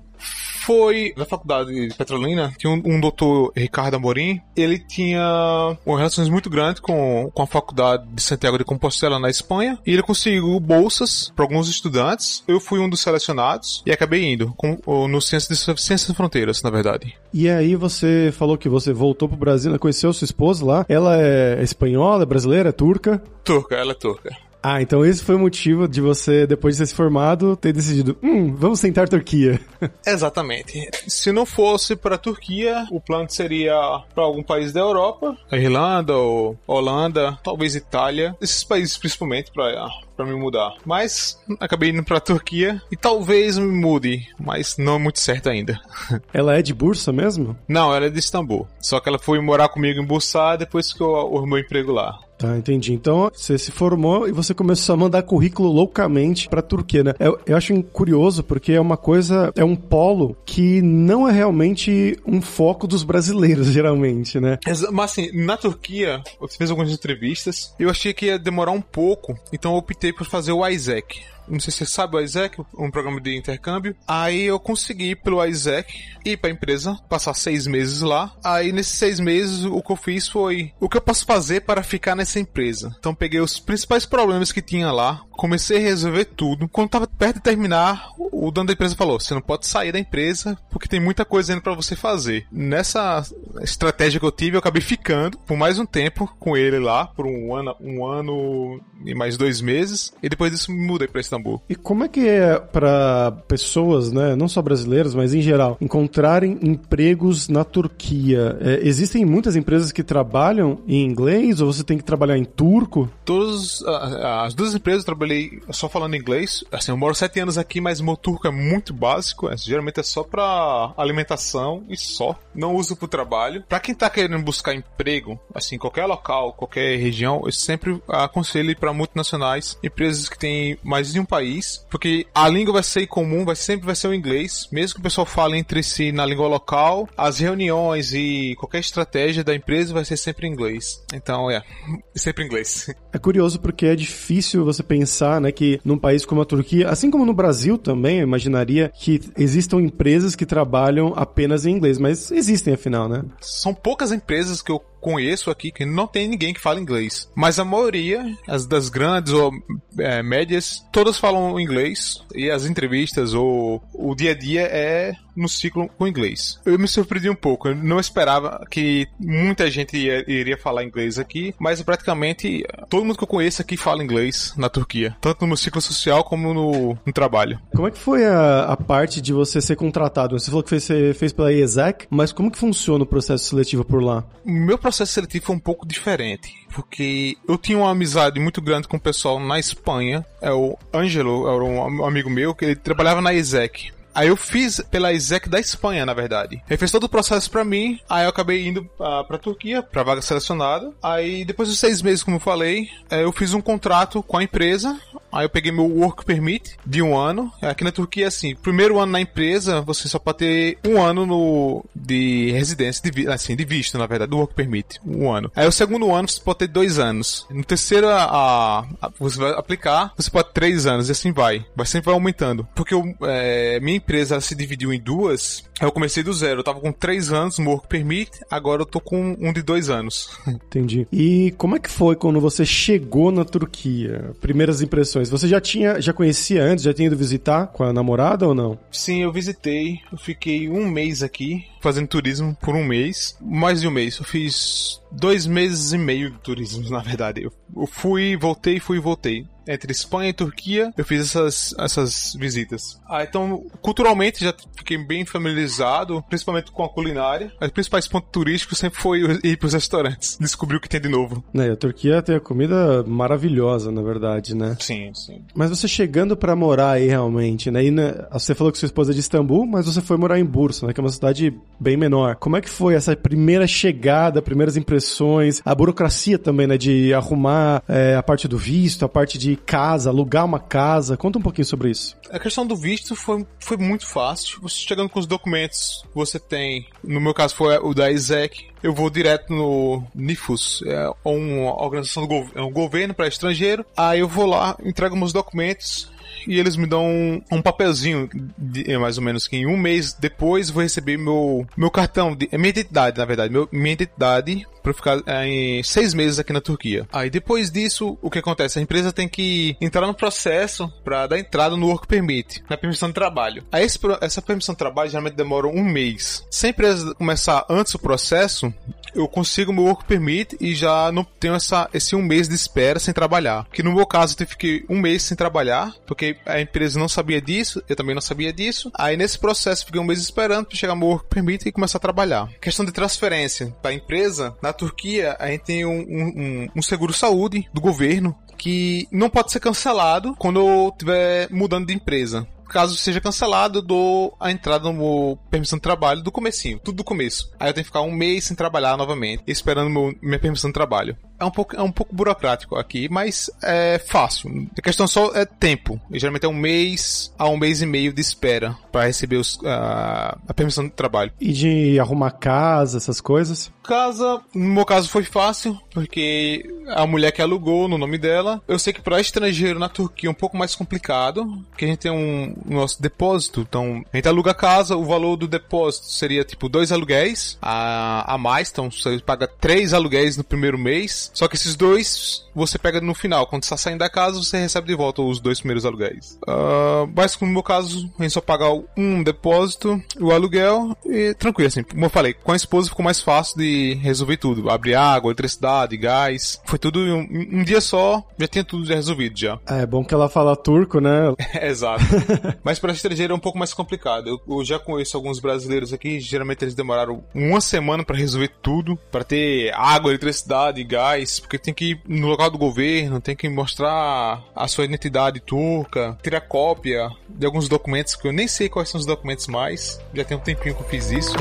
Foi 0.65 1.13
da 1.17 1.25
faculdade 1.25 1.89
de 1.89 1.95
Petrolina, 1.95 2.53
tinha 2.57 2.73
um, 2.73 2.83
um 2.85 3.01
doutor 3.01 3.53
Ricardo 3.57 3.95
Amorim, 3.95 4.41
ele 4.57 4.79
tinha 4.79 5.77
uma 5.85 5.99
relações 5.99 6.29
muito 6.29 6.51
grande 6.51 6.81
com, 6.81 7.31
com 7.33 7.43
a 7.43 7.47
faculdade 7.47 8.05
de 8.13 8.23
Santiago 8.23 8.59
de 8.59 8.65
Compostela 8.65 9.19
na 9.19 9.31
Espanha, 9.31 9.79
e 9.87 9.93
ele 9.93 10.03
conseguiu 10.03 10.59
bolsas 10.61 11.33
para 11.35 11.45
alguns 11.45 11.69
estudantes. 11.69 12.43
Eu 12.47 12.61
fui 12.61 12.79
um 12.79 12.89
dos 12.89 13.01
selecionados 13.01 13.83
e 13.87 13.93
acabei 13.93 14.33
indo 14.33 14.53
com, 14.57 14.79
no 15.09 15.21
Ciência 15.21 15.55
de 15.55 15.61
Ciências 15.61 16.07
de 16.07 16.15
Fronteiras, 16.15 16.63
na 16.63 16.71
verdade. 16.71 17.15
E 17.33 17.49
aí 17.49 17.75
você 17.75 18.33
falou 18.37 18.59
que 18.59 18.69
você 18.69 18.93
voltou 18.93 19.29
pro 19.29 19.37
Brasil, 19.37 19.73
né? 19.73 19.79
conheceu 19.79 20.13
sua 20.13 20.25
esposa 20.25 20.65
lá. 20.65 20.87
Ela 20.89 21.21
é 21.21 21.63
espanhola, 21.63 22.23
é 22.23 22.27
brasileira, 22.27 22.69
é 22.69 22.73
turca? 22.73 23.23
Turca, 23.45 23.77
ela 23.77 23.93
é 23.93 23.95
turca. 23.95 24.37
Ah, 24.63 24.81
então 24.81 25.05
esse 25.05 25.25
foi 25.25 25.35
o 25.35 25.39
motivo 25.39 25.89
de 25.89 26.01
você, 26.01 26.47
depois 26.47 26.77
de 26.77 26.83
ter 26.83 26.87
se 26.87 26.95
formado, 26.95 27.57
ter 27.57 27.73
decidido, 27.73 28.17
hum, 28.23 28.55
vamos 28.55 28.81
tentar 28.81 29.09
Turquia. 29.09 29.61
Exatamente. 30.07 30.89
Se 31.09 31.33
não 31.33 31.45
fosse 31.45 31.97
para 31.97 32.17
Turquia, 32.17 32.87
o 32.91 33.01
plano 33.01 33.29
seria 33.29 33.75
para 34.15 34.23
algum 34.23 34.43
país 34.43 34.73
da 34.73 34.81
Europa, 34.81 35.37
a 35.51 35.57
Irlanda 35.57 36.15
ou 36.15 36.59
Holanda, 36.67 37.39
talvez 37.43 37.75
Itália, 37.75 38.37
esses 38.41 38.63
países 38.63 38.97
principalmente 38.97 39.51
para 39.51 39.89
para 40.17 40.27
me 40.27 40.35
mudar. 40.35 40.75
Mas 40.85 41.39
acabei 41.59 41.91
indo 41.91 42.05
para 42.05 42.21
Turquia 42.21 42.81
e 42.91 42.97
talvez 42.97 43.59
me 43.59 43.67
mude, 43.67 44.29
mas 44.39 44.77
não 44.79 44.97
é 44.97 44.99
muito 44.99 45.19
certo 45.19 45.49
ainda. 45.49 45.81
Ela 46.33 46.59
é 46.59 46.63
de 46.63 46.75
Bursa 46.75 47.13
mesmo? 47.13 47.57
Não, 47.67 47.95
ela 47.95 48.07
é 48.07 48.11
de 48.11 48.19
Istambul. 48.19 48.69
Só 48.81 49.01
que 49.01 49.09
ela 49.09 49.19
foi 49.19 49.41
morar 49.41 49.69
comigo 49.69 50.01
em 50.01 50.05
Bursa 50.05 50.57
depois 50.57 50.93
que 50.93 51.03
eu 51.03 51.15
arrumei 51.17 51.63
emprego 51.63 51.93
lá. 51.93 52.19
Tá, 52.43 52.59
entendi. 52.59 52.93
Então, 52.93 53.31
você 53.33 53.57
se 53.57 53.71
formou 53.71 54.27
e 54.27 54.33
você 54.33 54.53
começou 54.53 54.95
a 54.95 54.97
mandar 54.97 55.23
currículo 55.23 55.71
loucamente 55.71 56.49
pra 56.49 56.61
Turquia, 56.61 57.05
né? 57.05 57.15
Eu, 57.21 57.39
eu 57.47 57.57
acho 57.57 57.81
curioso 57.85 58.43
porque 58.43 58.73
é 58.73 58.81
uma 58.81 58.97
coisa, 58.97 59.53
é 59.55 59.65
um 59.65 59.77
polo 59.77 60.37
que 60.45 60.83
não 60.83 61.29
é 61.29 61.31
realmente 61.31 62.19
um 62.27 62.43
foco 62.43 62.89
dos 62.89 63.05
brasileiros, 63.05 63.69
geralmente, 63.73 64.41
né? 64.41 64.59
Mas 64.91 65.13
assim, 65.13 65.31
na 65.33 65.57
Turquia, 65.57 66.21
eu 66.41 66.49
fiz 66.49 66.69
algumas 66.69 66.91
entrevistas, 66.91 67.73
eu 67.79 67.89
achei 67.89 68.13
que 68.13 68.27
ia 68.27 68.41
demorar 68.41 68.73
um 68.73 68.81
pouco, 68.81 69.39
então 69.53 69.73
eu 69.73 69.79
optei 69.79 70.13
por 70.13 70.27
fazer 70.27 70.51
o 70.51 70.67
Isaac 70.67 71.21
não 71.49 71.61
sei 71.61 71.73
se 71.73 71.79
você 71.79 71.87
sabe 71.87 72.17
o 72.17 72.21
Isaac, 72.21 72.63
um 72.77 72.91
programa 72.91 73.21
de 73.21 73.37
intercâmbio. 73.37 73.97
Aí 74.07 74.43
eu 74.43 74.59
consegui 74.59 75.15
pelo 75.15 75.45
Isaac 75.45 75.93
ir 76.25 76.37
pra 76.37 76.51
empresa, 76.51 76.99
passar 77.09 77.35
seis 77.35 77.67
meses 77.67 78.01
lá. 78.01 78.33
Aí 78.45 78.73
nesses 78.73 78.99
seis 78.99 79.21
meses 79.21 79.65
o 79.65 79.83
que 79.83 79.93
eu 79.93 79.97
fiz 79.97 80.29
foi 80.29 80.73
o 80.81 80.89
que 80.89 80.97
eu 80.97 81.01
posso 81.01 81.25
fazer 81.25 81.63
para 81.63 81.83
ficar 81.83 82.15
nessa 82.15 82.39
empresa. 82.39 82.95
Então 82.99 83.15
peguei 83.15 83.41
os 83.41 83.59
principais 83.59 84.07
problemas 84.07 84.53
que 84.53 84.63
tinha 84.63 84.91
lá, 84.91 85.23
comecei 85.43 85.79
a 85.79 85.81
resolver 85.81 86.25
tudo. 86.25 86.69
Quando 86.69 86.91
tava 86.91 87.09
perto 87.09 87.39
de 87.39 87.43
terminar, 87.43 88.11
o 88.17 88.49
dono 88.53 88.69
da 88.69 88.75
empresa 88.75 88.95
falou: 88.95 89.19
você 89.19 89.35
não 89.35 89.41
pode 89.41 89.67
sair 89.67 89.91
da 89.91 89.99
empresa 89.99 90.57
porque 90.71 90.87
tem 90.87 91.01
muita 91.01 91.25
coisa 91.25 91.53
ainda 91.53 91.61
para 91.61 91.75
você 91.75 91.97
fazer. 91.97 92.47
Nessa 92.53 93.25
estratégia 93.61 94.21
que 94.21 94.27
eu 94.27 94.31
tive, 94.31 94.55
eu 94.55 94.61
acabei 94.61 94.81
ficando 94.81 95.37
por 95.39 95.57
mais 95.57 95.81
um 95.81 95.85
tempo 95.85 96.33
com 96.39 96.57
ele 96.57 96.79
lá, 96.79 97.07
por 97.07 97.27
um 97.27 97.57
ano, 97.57 97.75
um 97.81 98.07
ano 98.07 98.81
e 99.05 99.17
mais 99.17 99.37
dois 99.37 99.61
meses. 99.61 100.13
E 100.23 100.29
depois 100.29 100.53
disso 100.53 100.71
me 100.71 100.87
mudei 100.87 101.09
para 101.09 101.21
Istambul. 101.21 101.61
E 101.69 101.75
como 101.75 102.05
é 102.05 102.09
que 102.09 102.29
é 102.29 102.61
para 102.61 103.33
pessoas, 103.49 104.13
né, 104.13 104.37
não 104.37 104.47
só 104.47 104.63
brasileiras, 104.63 105.13
mas 105.13 105.35
em 105.35 105.43
geral, 105.43 105.77
encontrarem 105.81 106.57
empregos 106.63 107.49
na 107.49 107.65
Turquia? 107.65 108.57
É, 108.61 108.81
existem 108.87 109.25
muitas 109.25 109.57
empresas 109.57 109.91
que 109.91 110.05
trabalham 110.05 110.79
em 110.87 111.05
inglês 111.05 111.61
ou 111.61 111.73
você 111.73 111.83
tem 111.83 111.99
que 111.99 112.05
trabalhar 112.05 112.39
em 112.39 112.45
turco? 112.45 113.11
Todas 113.25 113.83
as 113.83 114.55
duas 114.55 114.73
empresas 114.73 115.03
eu 115.03 115.07
trabalhei 115.07 115.32
só 115.71 115.89
falando 115.89 116.17
inglês. 116.17 116.65
Assim, 116.71 116.91
eu 116.91 116.97
moro 116.97 117.15
sete 117.15 117.41
anos 117.41 117.59
aqui, 117.59 117.81
mas 117.81 118.01
meu 118.01 118.17
turco 118.17 118.47
é 118.47 118.51
muito 118.51 118.93
básico. 118.93 119.49
É, 119.49 119.57
geralmente 119.57 120.01
é 120.01 120.03
só 120.03 120.23
para 120.23 120.93
alimentação 120.97 121.85
e 121.89 121.97
só. 121.97 122.39
Não 122.55 122.75
uso 122.75 122.97
pro 122.97 123.09
trabalho. 123.09 123.65
Para 123.69 123.81
quem 123.81 123.95
tá 123.95 124.09
querendo 124.09 124.43
buscar 124.43 124.75
emprego, 124.75 125.39
assim, 125.55 125.79
qualquer 125.79 126.07
local, 126.07 126.53
qualquer 126.55 126.99
região, 126.99 127.43
eu 127.45 127.53
sempre 127.53 128.01
aconselho 128.09 128.77
para 128.77 128.93
multinacionais, 128.93 129.79
empresas 129.83 130.29
que 130.29 130.39
têm 130.39 130.79
mais 130.83 131.13
de 131.13 131.21
um 131.21 131.25
país, 131.25 131.85
porque 131.91 132.27
a 132.35 132.49
língua 132.49 132.75
vai 132.75 132.83
ser 132.83 133.07
comum, 133.07 133.45
vai 133.45 133.57
sempre 133.57 133.87
vai 133.87 133.95
ser 133.95 134.09
o 134.09 134.15
inglês, 134.15 134.69
mesmo 134.71 134.95
que 134.95 135.01
o 135.01 135.03
pessoal 135.03 135.27
fale 135.27 135.57
entre 135.57 135.83
si 135.83 136.13
na 136.13 136.27
língua 136.27 136.47
local, 136.49 137.09
as 137.17 137.39
reuniões 137.39 138.13
e 138.13 138.55
qualquer 138.59 138.81
estratégia 138.81 139.45
da 139.45 139.55
empresa 139.55 139.95
vai 139.95 140.05
ser 140.05 140.17
sempre 140.17 140.47
em 140.47 140.53
inglês. 140.53 141.03
Então, 141.13 141.51
é, 141.51 141.63
sempre 142.15 142.45
em 142.45 142.47
inglês. 142.47 142.95
É 143.13 143.19
curioso 143.19 143.61
porque 143.61 143.87
é 143.87 143.95
difícil 143.95 144.65
você 144.65 144.83
pensar, 144.83 145.12
né, 145.41 145.53
que 145.53 145.81
num 145.85 145.99
país 145.99 146.25
como 146.25 146.41
a 146.41 146.45
Turquia, 146.45 146.89
assim 146.89 147.11
como 147.11 147.25
no 147.25 147.35
Brasil 147.35 147.79
também, 147.79 148.19
eu 148.19 148.23
imaginaria 148.25 148.91
que 148.95 149.21
existam 149.37 149.81
empresas 149.81 150.35
que 150.35 150.47
trabalham 150.47 151.13
apenas 151.17 151.67
em 151.67 151.73
inglês, 151.73 151.99
mas 151.99 152.31
existem 152.31 152.75
afinal, 152.75 153.09
né? 153.09 153.25
São 153.41 153.75
poucas 153.75 154.13
empresas 154.13 154.63
que 154.63 154.71
eu 154.71 154.83
conheço 155.03 155.51
aqui 155.51 155.73
que 155.73 155.85
não 155.85 156.07
tem 156.07 156.29
ninguém 156.29 156.55
que 156.55 156.61
fala 156.61 156.81
inglês. 156.81 157.29
Mas 157.35 157.59
a 157.59 157.65
maioria, 157.65 158.25
as 158.47 158.65
das 158.65 158.89
grandes 158.89 159.33
ou 159.33 159.53
é, 159.99 160.23
médias, 160.23 160.87
todas 160.93 161.19
falam 161.19 161.59
inglês. 161.59 162.23
E 162.35 162.49
as 162.49 162.65
entrevistas 162.65 163.35
ou 163.35 163.83
o 163.93 164.15
dia 164.15 164.31
a 164.31 164.35
dia 164.35 164.63
é 164.63 165.13
no 165.35 165.49
ciclo 165.49 165.89
com 165.99 166.07
inglês. 166.07 166.61
Eu 166.65 166.79
me 166.79 166.87
surpreendi 166.87 167.29
um 167.29 167.35
pouco. 167.35 167.69
Eu 167.69 167.75
não 167.75 167.99
esperava 167.99 168.65
que 168.71 169.09
muita 169.19 169.71
gente 169.71 169.97
ia, 169.97 170.25
iria 170.31 170.57
falar 170.57 170.85
inglês 170.85 171.19
aqui, 171.19 171.55
mas 171.59 171.83
praticamente 171.83 172.65
todo 172.89 173.05
mundo 173.05 173.17
que 173.17 173.25
eu 173.25 173.29
conheço 173.29 173.61
aqui 173.61 173.77
fala 173.77 174.05
inglês 174.05 174.55
na 174.57 174.69
Turquia, 174.69 175.17
tanto 175.21 175.47
no 175.47 175.57
ciclo 175.57 175.81
social 175.81 176.23
como 176.23 176.55
no, 176.55 176.99
no 177.05 177.13
trabalho. 177.13 177.59
Como 177.75 177.89
é 177.89 177.91
que 177.91 177.99
foi 177.99 178.25
a, 178.27 178.65
a, 178.65 178.77
parte 178.77 179.21
de 179.21 179.33
você 179.33 179.61
ser 179.61 179.75
contratado? 179.75 180.39
Você 180.39 180.51
falou 180.51 180.63
que 180.63 180.79
você 180.79 181.15
fez 181.15 181.33
pela 181.33 181.53
ESAC, 181.53 182.07
mas 182.11 182.31
como 182.31 182.51
que 182.51 182.59
funciona 182.59 183.05
o 183.05 183.07
processo 183.07 183.47
seletivo 183.47 183.85
por 183.85 184.03
lá? 184.03 184.25
Meu 184.45 184.77
processo 184.77 184.92
processo 184.93 185.15
seletivo 185.15 185.47
foi 185.47 185.57
um 185.57 185.59
pouco 185.59 185.87
diferente, 185.87 186.55
porque 186.75 187.39
eu 187.49 187.57
tinha 187.57 187.79
uma 187.79 187.91
amizade 187.91 188.39
muito 188.39 188.61
grande 188.61 188.87
com 188.87 188.99
o 188.99 189.01
pessoal 189.01 189.41
na 189.41 189.59
Espanha. 189.59 190.25
É 190.41 190.53
o 190.53 190.77
Ângelo, 190.93 191.49
era 191.49 191.65
um 191.65 192.05
amigo 192.05 192.29
meu, 192.29 192.55
que 192.55 192.67
ele 192.67 192.77
trabalhava 192.77 193.23
na 193.23 193.33
ESEC. 193.33 193.91
Aí 194.15 194.29
eu 194.29 194.37
fiz 194.37 194.79
pela 194.91 195.11
ISEC 195.11 195.49
da 195.49 195.59
Espanha, 195.59 196.05
na 196.05 196.13
verdade. 196.13 196.63
Ele 196.69 196.77
fez 196.77 196.91
todo 196.91 197.05
o 197.05 197.09
processo 197.09 197.51
para 197.51 197.65
mim, 197.65 197.99
aí 198.07 198.25
eu 198.25 198.29
acabei 198.29 198.67
indo 198.67 198.83
uh, 199.01 199.27
pra 199.27 199.39
Turquia, 199.39 199.83
pra 199.83 200.03
vaga 200.03 200.21
selecionada. 200.21 200.93
Aí 201.03 201.47
depois 201.47 201.71
de 201.71 201.77
seis 201.77 202.03
meses, 202.03 202.23
como 202.23 202.37
eu 202.37 202.41
falei, 202.41 202.91
eh, 203.11 203.25
eu 203.25 203.33
fiz 203.33 203.55
um 203.55 203.63
contrato 203.63 204.23
com 204.23 204.37
a 204.37 204.43
empresa 204.43 205.01
Aí 205.33 205.45
eu 205.45 205.51
peguei 205.51 205.73
meu 205.73 205.87
work 205.87 206.25
permit 206.25 206.77
de 206.85 207.03
um 207.03 207.17
ano. 207.17 207.53
Aqui 207.63 207.85
na 207.85 207.93
Turquia, 207.93 208.29
assim, 208.29 208.55
primeiro 208.55 208.99
ano 208.99 209.13
na 209.13 209.21
empresa, 209.21 209.81
você 209.81 210.09
só 210.09 210.19
pode 210.19 210.39
ter 210.39 210.79
um 210.87 211.03
ano 211.03 211.25
no, 211.25 211.85
de 211.95 212.51
residência, 212.53 213.11
de, 213.11 213.29
assim, 213.29 213.57
de 213.57 213.65
visto, 213.65 213.99
na 213.99 214.07
verdade, 214.07 214.31
do 214.31 214.39
work 214.39 214.55
permit. 214.55 215.01
Um 215.05 215.31
ano. 215.31 215.51
Aí 215.55 215.67
o 215.67 215.73
segundo 215.73 216.13
ano 216.15 216.29
você 216.29 216.41
pode 216.41 216.61
ter 216.61 216.69
dois 216.69 216.99
anos. 216.99 217.47
No 217.51 217.65
terceiro, 217.65 218.09
a, 218.09 218.81
a 219.01 219.11
você 219.19 219.39
vai 219.39 219.53
aplicar, 219.53 220.13
você 220.17 220.31
pode 220.31 220.49
ter 220.49 220.55
três 220.55 220.87
anos 220.87 221.09
e 221.09 221.13
assim 221.13 221.33
vai. 221.33 221.65
Vai 221.75 221.87
sempre 221.87 222.07
vai 222.07 222.15
aumentando. 222.15 222.67
Porque 222.75 222.95
eu, 222.95 223.03
é, 223.23 223.81
minha 223.81 223.97
empresa 223.97 224.41
se 224.41 224.55
dividiu 224.55 224.93
em 224.93 225.01
duas. 225.01 225.65
Eu 225.81 225.91
comecei 225.91 226.23
do 226.23 226.33
zero. 226.33 226.61
Eu 226.61 226.65
tava 226.65 226.81
com 226.81 226.93
três 226.93 227.33
anos 227.33 227.59
no 227.59 227.71
work 227.71 227.89
permit, 227.89 228.31
agora 228.51 228.83
eu 228.83 228.87
tô 228.87 229.01
com 229.01 229.37
um 229.41 229.53
de 229.53 229.63
dois 229.63 229.91
anos. 229.91 230.31
Entendi. 230.47 231.07
E 231.13 231.53
como 231.59 231.77
é 231.77 231.79
que 231.79 231.91
foi 231.91 232.17
quando 232.17 232.41
você 232.41 232.65
chegou 232.65 233.31
na 233.33 233.45
Turquia? 233.45 234.33
Primeiras 234.41 234.81
impressões. 234.81 235.22
Você 235.29 235.49
já 235.49 235.61
tinha, 235.61 236.01
já 236.01 236.13
conhecia 236.13 236.63
antes, 236.63 236.85
já 236.85 236.93
tinha 236.93 237.07
ido 237.07 237.17
visitar 237.17 237.67
com 237.69 237.85
a 237.85 237.93
namorada 237.93 238.47
ou 238.47 238.55
não? 238.55 238.79
Sim, 238.91 239.23
eu 239.23 239.33
visitei. 239.33 240.01
Eu 240.11 240.19
fiquei 240.19 240.69
um 240.69 240.89
mês 240.89 241.23
aqui 241.23 241.65
fazendo 241.81 242.09
turismo 242.09 242.57
por 242.61 242.75
um 242.75 242.85
mês. 242.85 243.37
Mais 243.41 243.81
de 243.81 243.89
um 243.89 243.91
mês. 243.91 244.19
Eu 244.19 244.25
fiz 244.25 245.01
dois 245.11 245.47
meses 245.47 245.93
e 245.93 245.99
meio 245.99 246.31
de 246.31 246.39
turismo, 246.39 246.89
na 246.91 247.01
verdade. 247.01 247.43
Eu 247.43 247.53
fui, 247.87 248.37
voltei, 248.37 248.79
fui 248.79 248.99
e 248.99 249.01
voltei 249.01 249.47
entre 249.67 249.93
Espanha 249.93 250.31
e 250.31 250.33
Turquia, 250.33 250.93
eu 250.97 251.05
fiz 251.05 251.21
essas, 251.21 251.75
essas 251.79 252.35
visitas. 252.39 253.01
Ah, 253.09 253.23
então, 253.23 253.65
culturalmente 253.81 254.45
já 254.45 254.55
fiquei 254.77 254.99
bem 254.99 255.25
familiarizado, 255.25 256.23
principalmente 256.29 256.71
com 256.71 256.85
a 256.85 256.89
culinária. 256.89 257.53
Os 257.61 257.71
principais 257.71 258.09
pontos 258.09 258.31
turísticos 258.33 258.79
sempre 258.79 259.01
foi 259.01 259.21
ir 259.43 259.57
para 259.57 259.67
os 259.67 259.73
restaurantes, 259.73 260.37
descobrir 260.41 260.77
o 260.77 260.81
que 260.81 260.89
tem 260.89 261.01
de 261.01 261.09
novo. 261.09 261.45
É, 261.55 261.71
a 261.71 261.77
Turquia 261.77 262.23
tem 262.23 262.37
a 262.37 262.41
comida 262.41 263.03
maravilhosa, 263.05 263.91
na 263.91 264.03
verdade, 264.03 264.55
né? 264.55 264.77
Sim, 264.81 265.13
sim. 265.15 265.43
Mas 265.55 265.71
você 265.71 265.87
chegando 265.87 266.37
para 266.37 266.57
morar 266.57 266.93
aí 266.93 267.07
realmente, 267.07 267.71
né? 267.71 267.85
E, 267.85 267.91
né? 267.91 268.15
Você 268.33 268.55
falou 268.55 268.73
que 268.73 268.79
sua 268.79 268.87
esposa 268.87 269.13
é 269.13 269.15
de 269.15 269.21
Istambul, 269.21 269.67
mas 269.67 269.87
você 269.87 270.01
foi 270.01 270.17
morar 270.17 270.39
em 270.39 270.45
Bursa, 270.45 270.87
né? 270.87 270.93
Que 270.93 271.01
é 271.01 271.03
uma 271.05 271.11
cidade 271.11 271.55
bem 271.79 271.97
menor. 271.97 272.37
Como 272.37 272.57
é 272.57 272.61
que 272.61 272.69
foi 272.69 272.95
essa 272.95 273.15
primeira 273.15 273.67
chegada, 273.67 274.43
primeiras 274.43 274.77
impressões, 274.77 275.61
a 275.65 275.75
burocracia 275.75 276.39
também, 276.39 276.67
né? 276.67 276.77
De 276.77 277.13
arrumar 277.15 277.83
é, 277.89 278.17
a 278.17 278.23
parte 278.23 278.49
do 278.49 278.59
visto, 278.59 279.05
a 279.05 279.09
parte 279.09 279.39
de 279.39 279.52
casa, 279.57 280.11
alugar 280.11 280.45
uma 280.45 280.61
casa. 280.61 281.17
Conta 281.17 281.39
um 281.39 281.43
pouquinho 281.43 281.65
sobre 281.65 281.91
isso. 281.91 282.17
A 282.31 282.39
questão 282.39 282.67
do 282.67 282.77
visto 282.77 283.15
foi, 283.15 283.47
foi 283.59 283.77
muito 283.77 284.07
fácil. 284.07 284.61
Você 284.63 284.77
chegando 284.77 285.09
com 285.09 285.19
os 285.19 285.27
documentos, 285.27 286.05
você 286.15 286.39
tem, 286.39 286.89
no 287.03 287.21
meu 287.21 287.35
caso 287.35 287.55
foi 287.55 287.77
o 287.79 287.95
da 287.95 288.11
ISEC, 288.11 288.71
eu 288.83 288.93
vou 288.93 289.09
direto 289.09 289.53
no 289.53 290.03
NIFUS, 290.15 290.83
é 290.87 291.11
uma 291.25 291.83
organização 291.83 292.27
do 292.27 292.33
é 292.55 292.61
um 292.61 292.71
governo 292.71 293.15
para 293.15 293.29
estrangeiro. 293.29 293.87
Aí 293.97 294.21
eu 294.21 294.29
vou 294.29 294.47
lá, 294.47 294.77
entrego 294.85 295.17
meus 295.17 295.33
documentos, 295.33 296.11
e 296.47 296.59
eles 296.59 296.77
me 296.77 296.87
dão 296.87 297.07
um, 297.07 297.43
um 297.51 297.63
papelzinho, 297.63 298.29
de, 298.57 298.91
é, 298.91 298.99
mais 298.99 299.19
ou 299.19 299.25
menos 299.25 299.47
que 299.47 299.57
em 299.57 299.67
um 299.67 299.77
mês 299.77 300.13
depois 300.13 300.71
vou 300.71 300.83
receber 300.83 301.17
meu, 301.17 301.67
meu 301.77 301.91
cartão, 301.91 302.35
de, 302.35 302.49
é 302.51 302.59
minha 302.59 302.71
identidade, 302.71 303.19
na 303.19 303.25
verdade, 303.25 303.53
meu, 303.53 303.69
minha 303.73 303.93
identidade 303.93 304.67
para 304.83 304.93
ficar 304.93 305.23
é, 305.27 305.47
em 305.47 305.83
seis 305.83 306.13
meses 306.13 306.39
aqui 306.39 306.53
na 306.53 306.61
Turquia. 306.61 307.07
Aí 307.13 307.31
depois 307.31 307.71
disso, 307.71 308.19
o 308.21 308.29
que 308.29 308.41
acontece? 308.41 308.79
A 308.79 308.83
empresa 308.83 309.13
tem 309.13 309.29
que 309.29 309.77
entrar 309.81 310.07
no 310.07 310.15
processo 310.15 310.93
para 311.05 311.27
dar 311.27 311.39
entrada 311.39 311.77
no 311.77 311.87
Work 311.87 312.07
Permit, 312.07 312.63
na 312.69 312.77
permissão 312.77 313.09
de 313.09 313.15
trabalho. 313.15 313.65
Aí 313.71 313.85
esse, 313.85 313.99
essa 314.21 314.43
permissão 314.43 314.75
de 314.75 314.79
trabalho 314.79 315.11
geralmente 315.11 315.37
demora 315.37 315.69
um 315.69 315.85
mês. 315.85 316.45
Se 316.51 316.67
a 316.67 316.71
empresa 316.71 317.15
começar 317.15 317.65
antes 317.71 317.95
o 317.95 317.99
processo, 317.99 318.73
eu 319.15 319.29
consigo 319.29 319.73
meu 319.73 319.85
Work 319.85 320.05
Permit 320.05 320.57
e 320.61 320.75
já 320.75 321.13
não 321.13 321.25
tenho 321.25 321.55
essa, 321.55 321.89
esse 321.95 322.17
um 322.17 322.23
mês 322.23 322.49
de 322.49 322.55
espera 322.55 322.99
sem 322.99 323.15
trabalhar. 323.15 323.67
Que 323.73 323.83
no 323.83 323.93
meu 323.93 324.07
caso 324.07 324.37
eu 324.39 324.47
fiquei 324.47 324.85
um 324.89 324.99
mês 324.99 325.23
sem 325.23 325.37
trabalhar, 325.37 325.95
porque 326.07 326.32
a 326.47 326.61
empresa 326.61 326.99
não 326.99 327.09
sabia 327.09 327.41
disso, 327.41 327.83
eu 327.89 327.97
também 327.97 328.15
não 328.15 328.23
sabia 328.23 328.53
disso. 328.53 328.91
Aí 328.97 329.17
nesse 329.17 329.39
processo 329.39 329.85
fiquei 329.85 330.01
um 330.01 330.05
mês 330.05 330.21
esperando 330.21 330.67
para 330.67 330.77
chegar 330.77 330.95
meu 330.95 331.09
Work 331.09 331.29
Permit 331.29 331.69
e 331.69 331.73
começar 331.73 331.99
a 331.99 332.01
trabalhar. 332.01 332.49
Questão 332.61 332.85
de 332.85 332.93
transferência 332.93 333.75
para 333.83 333.91
a 333.91 333.95
empresa, 333.95 334.57
na 334.63 334.73
Turquia, 334.73 335.37
a 335.39 335.49
gente 335.49 335.65
tem 335.65 335.85
um, 335.85 336.01
um, 336.01 336.69
um 336.77 336.83
seguro 336.83 337.13
saúde 337.13 337.69
do 337.73 337.81
governo 337.81 338.37
que 338.59 339.09
não 339.11 339.29
pode 339.29 339.51
ser 339.51 339.61
cancelado 339.61 340.35
quando 340.39 340.61
eu 340.61 340.89
estiver 340.89 341.49
mudando 341.51 341.87
de 341.87 341.95
empresa 341.95 342.47
caso 342.73 342.97
seja 342.97 343.21
cancelado, 343.21 343.79
eu 343.79 343.83
dou 343.83 344.37
a 344.41 344.51
entrada 344.51 344.91
no 344.91 345.37
permissão 345.51 345.77
de 345.79 345.83
trabalho 345.83 346.23
do 346.23 346.33
comecinho, 346.33 346.81
tudo 346.83 346.97
do 346.97 347.05
começo. 347.05 347.51
Aí 347.61 347.69
eu 347.69 347.75
tenho 347.75 347.85
que 347.85 347.91
ficar 347.91 348.01
um 348.01 348.11
mês 348.11 348.45
sem 348.45 348.57
trabalhar 348.57 348.97
novamente, 348.97 349.43
esperando 349.47 349.91
meu, 349.91 350.15
minha 350.23 350.39
permissão 350.39 350.71
de 350.71 350.75
trabalho. 350.75 351.17
É 351.43 351.45
um, 351.45 351.51
pouco, 351.51 351.75
é 351.75 351.83
um 351.83 351.91
pouco 351.91 352.15
burocrático 352.15 352.77
aqui, 352.77 353.09
mas 353.09 353.51
é 353.61 353.99
fácil. 353.99 354.69
A 354.79 354.81
questão 354.81 355.09
só 355.09 355.35
é 355.35 355.45
tempo. 355.45 356.01
E, 356.09 356.19
geralmente 356.19 356.47
é 356.47 356.49
um 356.49 356.55
mês 356.55 357.33
a 357.37 357.49
um 357.49 357.57
mês 357.57 357.83
e 357.83 357.87
meio 357.87 358.13
de 358.13 358.21
espera 358.21 358.77
para 358.93 359.07
receber 359.07 359.37
os, 359.37 359.57
uh, 359.57 360.39
a 360.47 360.55
permissão 360.55 360.85
de 360.85 360.91
trabalho. 360.91 361.33
E 361.41 361.53
de 361.53 361.99
arrumar 361.99 362.31
casa, 362.31 362.97
essas 362.97 363.21
coisas? 363.21 363.73
Casa, 363.83 364.41
no 364.55 364.69
meu 364.69 364.85
caso 364.85 365.09
foi 365.09 365.25
fácil, 365.25 365.77
porque 365.91 366.65
a 366.89 367.07
mulher 367.07 367.33
que 367.33 367.43
alugou 367.43 367.89
no 367.89 367.99
nome 367.99 368.19
dela. 368.19 368.63
Eu 368.69 368.79
sei 368.79 368.93
que 368.93 369.01
para 369.01 369.21
estrangeiro 369.21 369.79
na 369.79 369.89
Turquia 369.89 370.29
é 370.29 370.31
um 370.31 370.35
pouco 370.35 370.57
mais 370.57 370.75
complicado, 370.77 371.45
porque 371.71 371.85
a 371.85 371.89
gente 371.89 371.99
tem 371.99 372.13
um 372.13 372.55
nosso 372.65 373.03
depósito. 373.03 373.61
Então, 373.61 374.05
a 374.13 374.17
gente 374.17 374.29
aluga 374.29 374.53
a 374.53 374.55
casa, 374.55 374.97
o 374.97 375.05
valor 375.05 375.37
do 375.37 375.49
depósito 375.49 376.07
seria 376.07 376.45
tipo 376.45 376.69
dois 376.69 376.93
aluguéis 376.93 377.59
a, 377.61 378.35
a 378.35 378.39
mais. 378.39 378.71
Então, 378.71 378.91
você 378.91 379.19
paga 379.19 379.49
três 379.49 379.93
aluguéis 379.93 380.37
no 380.37 380.45
primeiro 380.45 380.79
mês. 380.79 381.31
Só 381.33 381.49
que 381.49 381.57
esses 381.57 381.75
dois 381.75 382.45
você 382.55 382.79
pega 382.79 383.01
no 383.01 383.15
final. 383.15 383.47
Quando 383.47 383.65
você 383.65 383.67
está 383.67 383.77
saindo 383.77 384.01
da 384.01 384.11
casa, 384.11 384.43
você 384.43 384.59
recebe 384.59 384.89
de 384.89 384.95
volta 384.95 385.23
os 385.23 385.41
dois 385.41 385.61
primeiros 385.61 385.85
aluguéis. 385.85 386.39
Uh, 386.47 387.11
mas 387.15 387.39
no 387.41 387.47
meu 387.47 387.63
caso, 387.63 388.11
a 388.19 388.23
gente 388.23 388.33
só 388.33 388.41
paga 388.41 388.67
um 388.97 389.23
depósito, 389.23 390.03
o 390.21 390.31
aluguel 390.31 390.97
e 391.07 391.35
tranquilo 391.35 391.69
assim. 391.69 391.83
Como 391.83 392.05
eu 392.05 392.11
falei, 392.11 392.35
com 392.35 392.53
a 392.53 392.57
esposa 392.57 392.89
ficou 392.89 393.05
mais 393.05 393.21
fácil 393.21 393.59
de 393.59 393.95
resolver 393.95 394.37
tudo. 394.37 394.71
Abrir 394.71 394.95
água, 394.95 395.31
eletricidade, 395.31 395.97
gás. 395.97 396.61
Foi 396.65 396.79
tudo 396.79 397.01
em 397.01 397.13
um, 397.13 397.61
um 397.61 397.65
dia 397.65 397.81
só, 397.81 398.23
já 398.39 398.47
tinha 398.47 398.65
tudo 398.65 398.85
resolvido 398.87 399.39
já. 399.39 399.59
É 399.67 399.87
bom 399.87 400.05
que 400.05 400.15
ela 400.15 400.29
fala 400.29 400.57
turco, 400.57 401.01
né? 401.01 401.33
Exato. 401.61 402.03
mas 402.63 402.79
para 402.79 402.93
estrangeiro 402.93 403.33
é 403.33 403.37
um 403.37 403.41
pouco 403.41 403.59
mais 403.59 403.73
complicado. 403.75 404.29
Eu, 404.29 404.41
eu, 404.49 404.65
já 404.65 404.79
conheço 404.79 405.17
alguns 405.17 405.39
brasileiros 405.41 405.93
aqui, 405.93 406.21
geralmente 406.21 406.65
eles 406.65 406.75
demoraram 406.75 407.25
uma 407.35 407.61
semana 407.61 408.05
para 408.05 408.17
resolver 408.17 408.51
tudo, 408.63 408.97
para 409.11 409.25
ter 409.25 409.73
água, 409.75 410.11
eletricidade, 410.11 410.83
gás, 410.85 411.22
porque 411.41 411.59
tem 411.59 411.75
que 411.75 411.93
ir 411.93 412.01
no 412.07 412.29
local 412.29 412.51
do 412.51 412.59
governo, 412.59 413.21
tem 413.21 413.37
que 413.37 413.49
mostrar 413.49 414.43
a 414.55 414.69
sua 414.69 414.85
identidade 414.85 415.41
turca, 415.41 416.19
tirar 416.23 416.41
cópia 416.43 417.11
de 417.29 417.47
alguns 417.47 417.69
documentos 417.69 418.15
que 418.15 418.27
eu 418.27 418.33
nem 418.33 418.49
sei 418.49 418.69
quais 418.69 418.89
são 418.89 418.99
os 419.01 419.07
documentos 419.07 419.47
mais. 419.47 420.01
Já 420.15 420.25
tem 420.25 420.37
um 420.37 420.41
tempinho 420.41 420.75
que 420.75 420.83
eu 420.83 420.89
fiz 420.89 421.11
isso. 421.11 421.35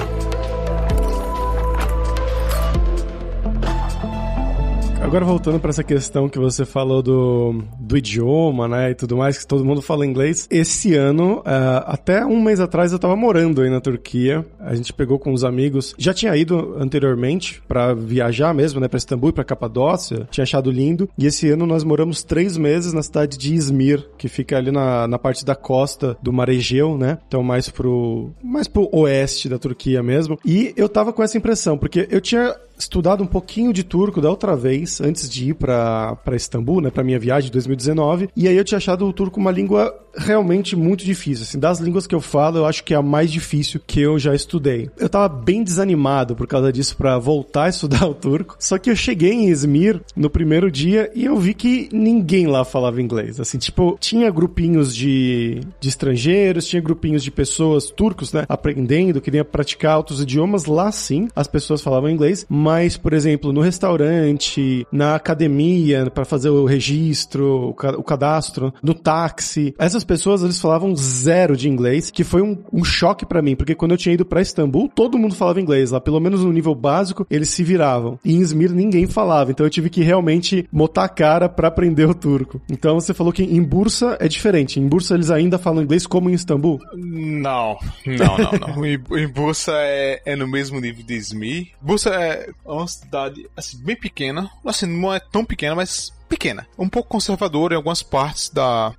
Agora 5.01 5.25
voltando 5.25 5.59
para 5.59 5.71
essa 5.71 5.83
questão 5.83 6.29
que 6.29 6.37
você 6.37 6.63
falou 6.63 7.01
do, 7.01 7.63
do 7.77 7.97
idioma, 7.97 8.67
né, 8.67 8.91
e 8.91 8.95
tudo 8.95 9.17
mais, 9.17 9.37
que 9.37 9.47
todo 9.47 9.65
mundo 9.65 9.81
fala 9.81 10.05
inglês. 10.05 10.47
Esse 10.49 10.95
ano, 10.95 11.39
uh, 11.39 11.83
até 11.85 12.23
um 12.25 12.41
mês 12.41 12.59
atrás, 12.59 12.91
eu 12.91 12.99
tava 12.99 13.15
morando 13.15 13.61
aí 13.61 13.69
na 13.69 13.81
Turquia. 13.81 14.45
A 14.59 14.73
gente 14.73 14.93
pegou 14.93 15.19
com 15.19 15.33
os 15.33 15.43
amigos. 15.43 15.93
Já 15.97 16.13
tinha 16.13 16.35
ido 16.37 16.75
anteriormente 16.79 17.61
para 17.67 17.93
viajar 17.93 18.53
mesmo, 18.53 18.79
né, 18.79 18.87
para 18.87 18.97
Istambul 18.97 19.31
e 19.31 19.33
para 19.33 19.43
Capadócia. 19.43 20.27
Tinha 20.31 20.43
achado 20.43 20.71
lindo. 20.71 21.09
E 21.17 21.25
esse 21.25 21.49
ano 21.49 21.65
nós 21.65 21.83
moramos 21.83 22.23
três 22.23 22.55
meses 22.55 22.93
na 22.93 23.03
cidade 23.03 23.37
de 23.37 23.53
Izmir, 23.53 24.07
que 24.17 24.29
fica 24.29 24.55
ali 24.55 24.71
na, 24.71 25.07
na 25.07 25.19
parte 25.19 25.43
da 25.43 25.55
costa 25.55 26.15
do 26.21 26.31
Mar 26.31 26.47
Egeu, 26.47 26.97
né? 26.97 27.17
Então 27.27 27.43
mais 27.43 27.69
pro 27.69 28.29
mais 28.41 28.67
pro 28.67 28.87
oeste 28.93 29.49
da 29.49 29.57
Turquia 29.57 30.01
mesmo. 30.01 30.39
E 30.45 30.73
eu 30.77 30.87
tava 30.87 31.11
com 31.11 31.23
essa 31.23 31.37
impressão, 31.37 31.77
porque 31.77 32.07
eu 32.09 32.21
tinha 32.21 32.55
estudado 32.81 33.23
um 33.23 33.27
pouquinho 33.27 33.71
de 33.71 33.83
turco 33.83 34.19
da 34.19 34.29
outra 34.29 34.55
vez, 34.55 34.99
antes 34.99 35.29
de 35.29 35.49
ir 35.49 35.53
para 35.53 36.17
Istambul, 36.33 36.81
né, 36.81 36.89
para 36.89 37.03
minha 37.03 37.19
viagem 37.19 37.49
de 37.49 37.53
2019, 37.53 38.29
e 38.35 38.47
aí 38.47 38.57
eu 38.57 38.63
tinha 38.63 38.77
achado 38.77 39.05
o 39.05 39.13
turco 39.13 39.39
uma 39.39 39.51
língua 39.51 39.95
realmente 40.17 40.75
muito 40.75 41.05
difícil. 41.05 41.43
Assim, 41.43 41.59
das 41.59 41.79
línguas 41.79 42.05
que 42.05 42.15
eu 42.15 42.19
falo, 42.19 42.57
eu 42.57 42.65
acho 42.65 42.83
que 42.83 42.93
é 42.93 42.97
a 42.97 43.01
mais 43.01 43.31
difícil 43.31 43.79
que 43.85 44.01
eu 44.01 44.19
já 44.19 44.35
estudei. 44.35 44.89
Eu 44.97 45.07
tava 45.07 45.29
bem 45.29 45.63
desanimado 45.63 46.35
por 46.35 46.47
causa 46.47 46.71
disso 46.71 46.97
para 46.97 47.17
voltar 47.17 47.65
a 47.65 47.69
estudar 47.69 48.05
o 48.09 48.13
turco, 48.13 48.55
só 48.59 48.77
que 48.77 48.89
eu 48.89 48.95
cheguei 48.95 49.31
em 49.31 49.49
Izmir 49.49 50.01
no 50.15 50.29
primeiro 50.29 50.69
dia 50.71 51.11
e 51.15 51.25
eu 51.25 51.37
vi 51.37 51.53
que 51.53 51.87
ninguém 51.93 52.47
lá 52.47 52.65
falava 52.65 53.01
inglês. 53.01 53.39
Assim, 53.39 53.57
tipo, 53.57 53.97
tinha 53.99 54.29
grupinhos 54.31 54.95
de, 54.95 55.61
de 55.79 55.89
estrangeiros, 55.89 56.67
tinha 56.67 56.81
grupinhos 56.81 57.23
de 57.23 57.31
pessoas 57.31 57.89
turcos, 57.89 58.33
né, 58.33 58.45
aprendendo, 58.49 59.21
queriam 59.21 59.45
praticar 59.45 59.97
outros 59.97 60.21
idiomas. 60.21 60.65
Lá 60.65 60.91
sim, 60.91 61.27
as 61.35 61.47
pessoas 61.47 61.81
falavam 61.81 62.09
inglês, 62.09 62.45
mas 62.49 62.70
mas, 62.71 62.95
por 62.95 63.11
exemplo, 63.11 63.51
no 63.51 63.59
restaurante, 63.59 64.87
na 64.93 65.15
academia, 65.15 66.09
para 66.09 66.23
fazer 66.23 66.47
o 66.47 66.63
registro, 66.63 67.71
o, 67.71 67.73
ca 67.73 67.89
o, 67.89 68.01
cadastro, 68.01 68.73
no 68.81 68.93
táxi, 68.93 69.75
essas 69.77 70.05
pessoas 70.05 70.41
eles 70.41 70.57
falavam 70.57 70.95
zero 70.95 71.57
de 71.57 71.67
inglês, 71.67 72.09
que 72.09 72.23
foi 72.23 72.41
um, 72.41 72.57
um 72.71 72.81
choque 72.81 73.25
para 73.25 73.41
mim, 73.41 73.57
porque 73.57 73.75
quando 73.75 73.91
eu 73.91 73.97
tinha 73.97 74.13
ido 74.13 74.23
para 74.23 74.41
Istambul, 74.41 74.89
todo 74.95 75.17
mundo 75.17 75.35
falava 75.35 75.59
inglês 75.59 75.91
lá, 75.91 75.99
pelo 75.99 76.21
menos 76.21 76.45
no 76.45 76.53
nível 76.53 76.73
básico, 76.73 77.27
eles 77.29 77.49
se 77.49 77.61
viravam. 77.61 78.17
E 78.23 78.35
em 78.35 78.39
Izmir 78.39 78.71
ninguém 78.71 79.05
falava, 79.05 79.51
então 79.51 79.65
eu 79.65 79.69
tive 79.69 79.89
que 79.89 80.01
realmente 80.01 80.65
botar 80.71 81.03
a 81.03 81.09
cara 81.09 81.49
para 81.49 81.67
aprender 81.67 82.05
o 82.05 82.15
turco. 82.15 82.61
Então 82.71 82.97
você 82.97 83.13
falou 83.13 83.33
que 83.33 83.43
em 83.43 83.61
Bursa 83.61 84.15
é 84.21 84.29
diferente. 84.29 84.79
Em 84.79 84.87
Bursa 84.87 85.13
eles 85.13 85.29
ainda 85.29 85.57
falam 85.57 85.83
inglês 85.83 86.07
como 86.07 86.29
em 86.29 86.33
Istambul? 86.33 86.79
Não, 86.95 87.77
não, 88.05 88.37
não, 88.37 88.75
não. 88.75 88.85
em, 88.87 89.27
Bursa 89.27 89.73
é, 89.73 90.21
é 90.25 90.35
no 90.37 90.47
mesmo 90.47 90.79
nível 90.79 91.03
de 91.03 91.15
Izmir. 91.15 91.67
Bursa 91.81 92.11
é 92.11 92.49
uma 92.65 92.87
cidade 92.87 93.49
assim, 93.55 93.77
bem 93.77 93.95
pequena. 93.95 94.49
Assim, 94.65 94.85
não 94.85 95.13
é 95.13 95.19
tão 95.19 95.45
pequena, 95.45 95.75
mas 95.75 96.13
pequena. 96.31 96.65
Um 96.77 96.87
pouco 96.87 97.09
conservadora 97.09 97.73
em 97.73 97.77
algumas 97.77 98.01
partes 98.01 98.49
da. 98.49 98.93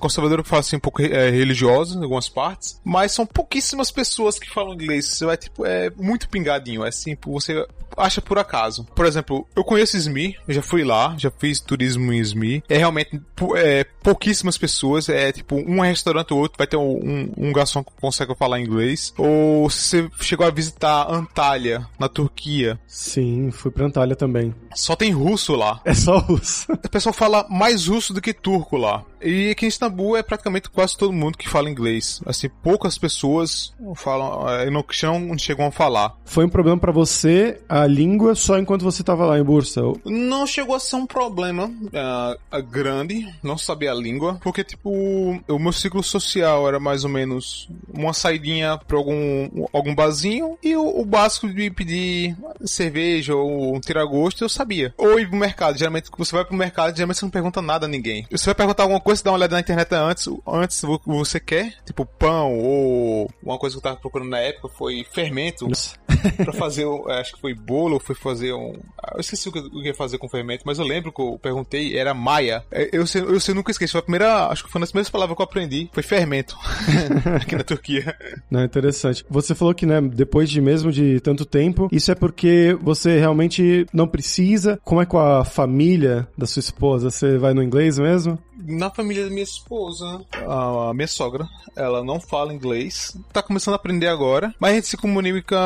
Conservadora 0.00 0.42
que 0.42 0.48
fala 0.48 0.60
assim, 0.60 0.76
um 0.76 0.80
pouco 0.80 1.02
é, 1.02 1.30
religiosa 1.30 1.98
em 1.98 2.02
algumas 2.02 2.28
partes. 2.28 2.80
Mas 2.82 3.12
são 3.12 3.26
pouquíssimas 3.26 3.90
pessoas 3.90 4.38
que 4.38 4.50
falam 4.50 4.74
inglês. 4.74 5.06
Você 5.06 5.26
vai, 5.26 5.36
tipo, 5.36 5.66
é 5.66 5.90
muito 5.90 6.28
pingadinho. 6.28 6.84
É 6.84 6.88
assim, 6.88 7.16
você 7.26 7.66
acha 7.96 8.22
por 8.22 8.38
acaso. 8.38 8.84
Por 8.94 9.04
exemplo, 9.04 9.46
eu 9.54 9.64
conheço 9.64 9.96
Izmir, 9.96 10.38
eu 10.46 10.54
já 10.54 10.62
fui 10.62 10.84
lá, 10.84 11.14
já 11.18 11.30
fiz 11.30 11.60
turismo 11.60 12.12
em 12.12 12.18
Izmir. 12.18 12.62
É 12.68 12.78
realmente 12.78 13.20
é, 13.56 13.84
pouquíssimas 14.02 14.56
pessoas, 14.56 15.08
é 15.08 15.32
tipo 15.32 15.56
um 15.56 15.80
restaurante 15.80 16.32
ou 16.32 16.40
outro, 16.40 16.56
vai 16.56 16.66
ter 16.66 16.76
um, 16.76 17.30
um 17.36 17.52
garçom 17.52 17.82
que 17.82 17.92
consegue 18.00 18.34
falar 18.34 18.60
inglês. 18.60 19.12
Ou 19.18 19.68
se 19.68 20.02
você 20.02 20.10
chegou 20.20 20.46
a 20.46 20.50
visitar 20.50 21.10
Antalya, 21.10 21.86
na 21.98 22.08
Turquia. 22.08 22.78
Sim, 22.86 23.50
fui 23.50 23.70
pra 23.70 23.86
Antalya 23.86 24.14
também. 24.14 24.54
Só 24.74 24.94
tem 24.94 25.10
russo 25.10 25.54
lá. 25.54 25.80
É 25.84 25.94
só 25.94 26.18
russo. 26.18 26.66
O 26.84 26.88
pessoal 26.88 27.12
fala 27.12 27.46
mais 27.48 27.86
russo 27.86 28.12
do 28.12 28.20
que 28.20 28.32
turco 28.32 28.76
lá. 28.76 29.04
E 29.22 29.50
aqui 29.50 29.66
em 29.66 29.68
Istambul 29.68 30.16
é 30.16 30.22
praticamente 30.22 30.70
quase 30.70 30.96
todo 30.96 31.12
mundo 31.12 31.38
que 31.38 31.48
fala 31.48 31.70
inglês. 31.70 32.20
Assim, 32.26 32.48
poucas 32.62 32.98
pessoas 32.98 33.72
falam, 33.96 34.48
eh, 34.48 34.70
não, 34.70 34.84
não 35.20 35.38
chegam 35.38 35.66
a 35.66 35.70
falar. 35.70 36.14
Foi 36.24 36.44
um 36.44 36.48
problema 36.48 36.78
para 36.78 36.92
você 36.92 37.60
a 37.68 37.86
língua 37.86 38.34
só 38.34 38.58
enquanto 38.58 38.82
você 38.82 39.02
estava 39.02 39.26
lá 39.26 39.38
em 39.38 39.42
Bursa? 39.42 39.82
Não 40.04 40.46
chegou 40.46 40.74
a 40.74 40.80
ser 40.80 40.96
um 40.96 41.06
problema 41.06 41.66
uh, 41.66 42.62
grande, 42.62 43.26
não 43.42 43.58
sabia 43.58 43.92
a 43.92 43.94
língua, 43.94 44.38
porque 44.42 44.64
tipo, 44.64 44.90
o 44.90 45.58
meu 45.58 45.72
ciclo 45.72 46.02
social 46.02 46.68
era 46.68 46.80
mais 46.80 47.04
ou 47.04 47.10
menos 47.10 47.68
uma 47.92 48.12
saidinha 48.12 48.78
pra 48.78 48.96
algum, 48.96 49.66
algum 49.72 49.94
barzinho 49.94 50.58
e 50.62 50.76
o, 50.76 51.00
o 51.00 51.04
básico 51.04 51.48
de 51.48 51.70
pedir 51.70 52.36
cerveja 52.64 53.34
ou 53.34 53.76
um 53.76 53.80
tiragosto 53.80 54.44
eu 54.44 54.48
sabia. 54.48 54.94
Ou 54.96 55.18
ir 55.18 55.28
pro 55.28 55.38
mercado, 55.38 55.78
geralmente 55.78 56.10
você 56.16 56.34
vai 56.34 56.44
pro 56.44 56.56
mercado, 56.56 56.94
geralmente 56.94 57.18
você 57.18 57.24
não 57.24 57.30
pergunta 57.30 57.62
nada 57.62 57.86
a 57.86 57.88
ninguém. 57.88 58.26
Você 58.30 58.46
vai 58.46 58.54
perguntar 58.54 58.84
alguma 58.84 59.00
coisa, 59.08 59.24
dá 59.24 59.30
uma 59.30 59.38
olhada 59.38 59.54
na 59.54 59.60
internet 59.60 59.94
antes, 59.94 60.28
antes 60.46 60.82
você 61.06 61.40
quer, 61.40 61.72
tipo 61.86 62.04
pão 62.04 62.58
ou 62.58 63.30
uma 63.42 63.56
coisa 63.58 63.74
que 63.74 63.78
eu 63.78 63.82
tava 63.82 63.96
procurando 63.96 64.28
na 64.28 64.38
época 64.38 64.68
foi 64.68 65.02
fermento 65.10 65.66
para 66.36 66.52
fazer, 66.52 66.84
acho 67.12 67.34
que 67.34 67.40
foi 67.40 67.54
bolo, 67.54 67.98
foi 67.98 68.14
fazer 68.14 68.52
um, 68.52 68.74
ah, 69.02 69.12
eu 69.14 69.20
esqueci 69.20 69.48
o 69.48 69.52
que 69.52 69.60
eu 69.60 69.82
ia 69.82 69.94
fazer 69.94 70.18
com 70.18 70.28
fermento, 70.28 70.62
mas 70.66 70.78
eu 70.78 70.84
lembro 70.84 71.10
que 71.10 71.22
eu 71.22 71.38
perguntei, 71.40 71.96
era 71.96 72.12
maia. 72.12 72.62
É, 72.70 72.90
eu 72.92 73.06
sei, 73.06 73.22
eu 73.22 73.40
sei, 73.40 73.54
nunca 73.54 73.70
esqueci, 73.70 73.92
foi 73.92 74.00
a 74.00 74.02
primeira, 74.02 74.46
acho 74.48 74.62
que 74.62 74.70
foi 74.70 74.78
uma 74.78 74.82
das 74.84 74.90
primeiras 74.90 75.08
palavras 75.08 75.34
que 75.34 75.40
eu 75.40 75.44
aprendi, 75.44 75.88
foi 75.90 76.02
fermento 76.02 76.58
aqui 77.40 77.56
na 77.56 77.64
Turquia. 77.64 78.14
Não, 78.50 78.62
interessante. 78.62 79.24
Você 79.30 79.54
falou 79.54 79.74
que, 79.74 79.86
né, 79.86 80.02
depois 80.02 80.50
de 80.50 80.60
mesmo 80.60 80.92
de 80.92 81.18
tanto 81.20 81.46
tempo, 81.46 81.88
isso 81.90 82.12
é 82.12 82.14
porque 82.14 82.76
você 82.82 83.18
realmente 83.18 83.86
não 83.90 84.06
precisa. 84.06 84.78
Como 84.84 85.00
é 85.00 85.06
com 85.06 85.18
a 85.18 85.46
família 85.46 86.28
da 86.36 86.46
sua 86.46 86.60
esposa? 86.60 87.10
Você 87.10 87.38
vai 87.38 87.54
no 87.54 87.62
inglês 87.62 87.98
mesmo? 87.98 88.38
Na 88.58 88.90
família 88.90 89.24
da 89.24 89.30
minha 89.30 89.42
esposa, 89.42 90.20
a 90.32 90.92
minha 90.92 91.06
sogra, 91.06 91.48
ela 91.76 92.02
não 92.02 92.20
fala 92.20 92.52
inglês, 92.52 93.16
tá 93.32 93.42
começando 93.42 93.74
a 93.74 93.76
aprender 93.76 94.08
agora, 94.08 94.52
mas 94.58 94.72
a 94.72 94.74
gente 94.74 94.88
se 94.88 94.96
comunica 94.96 95.56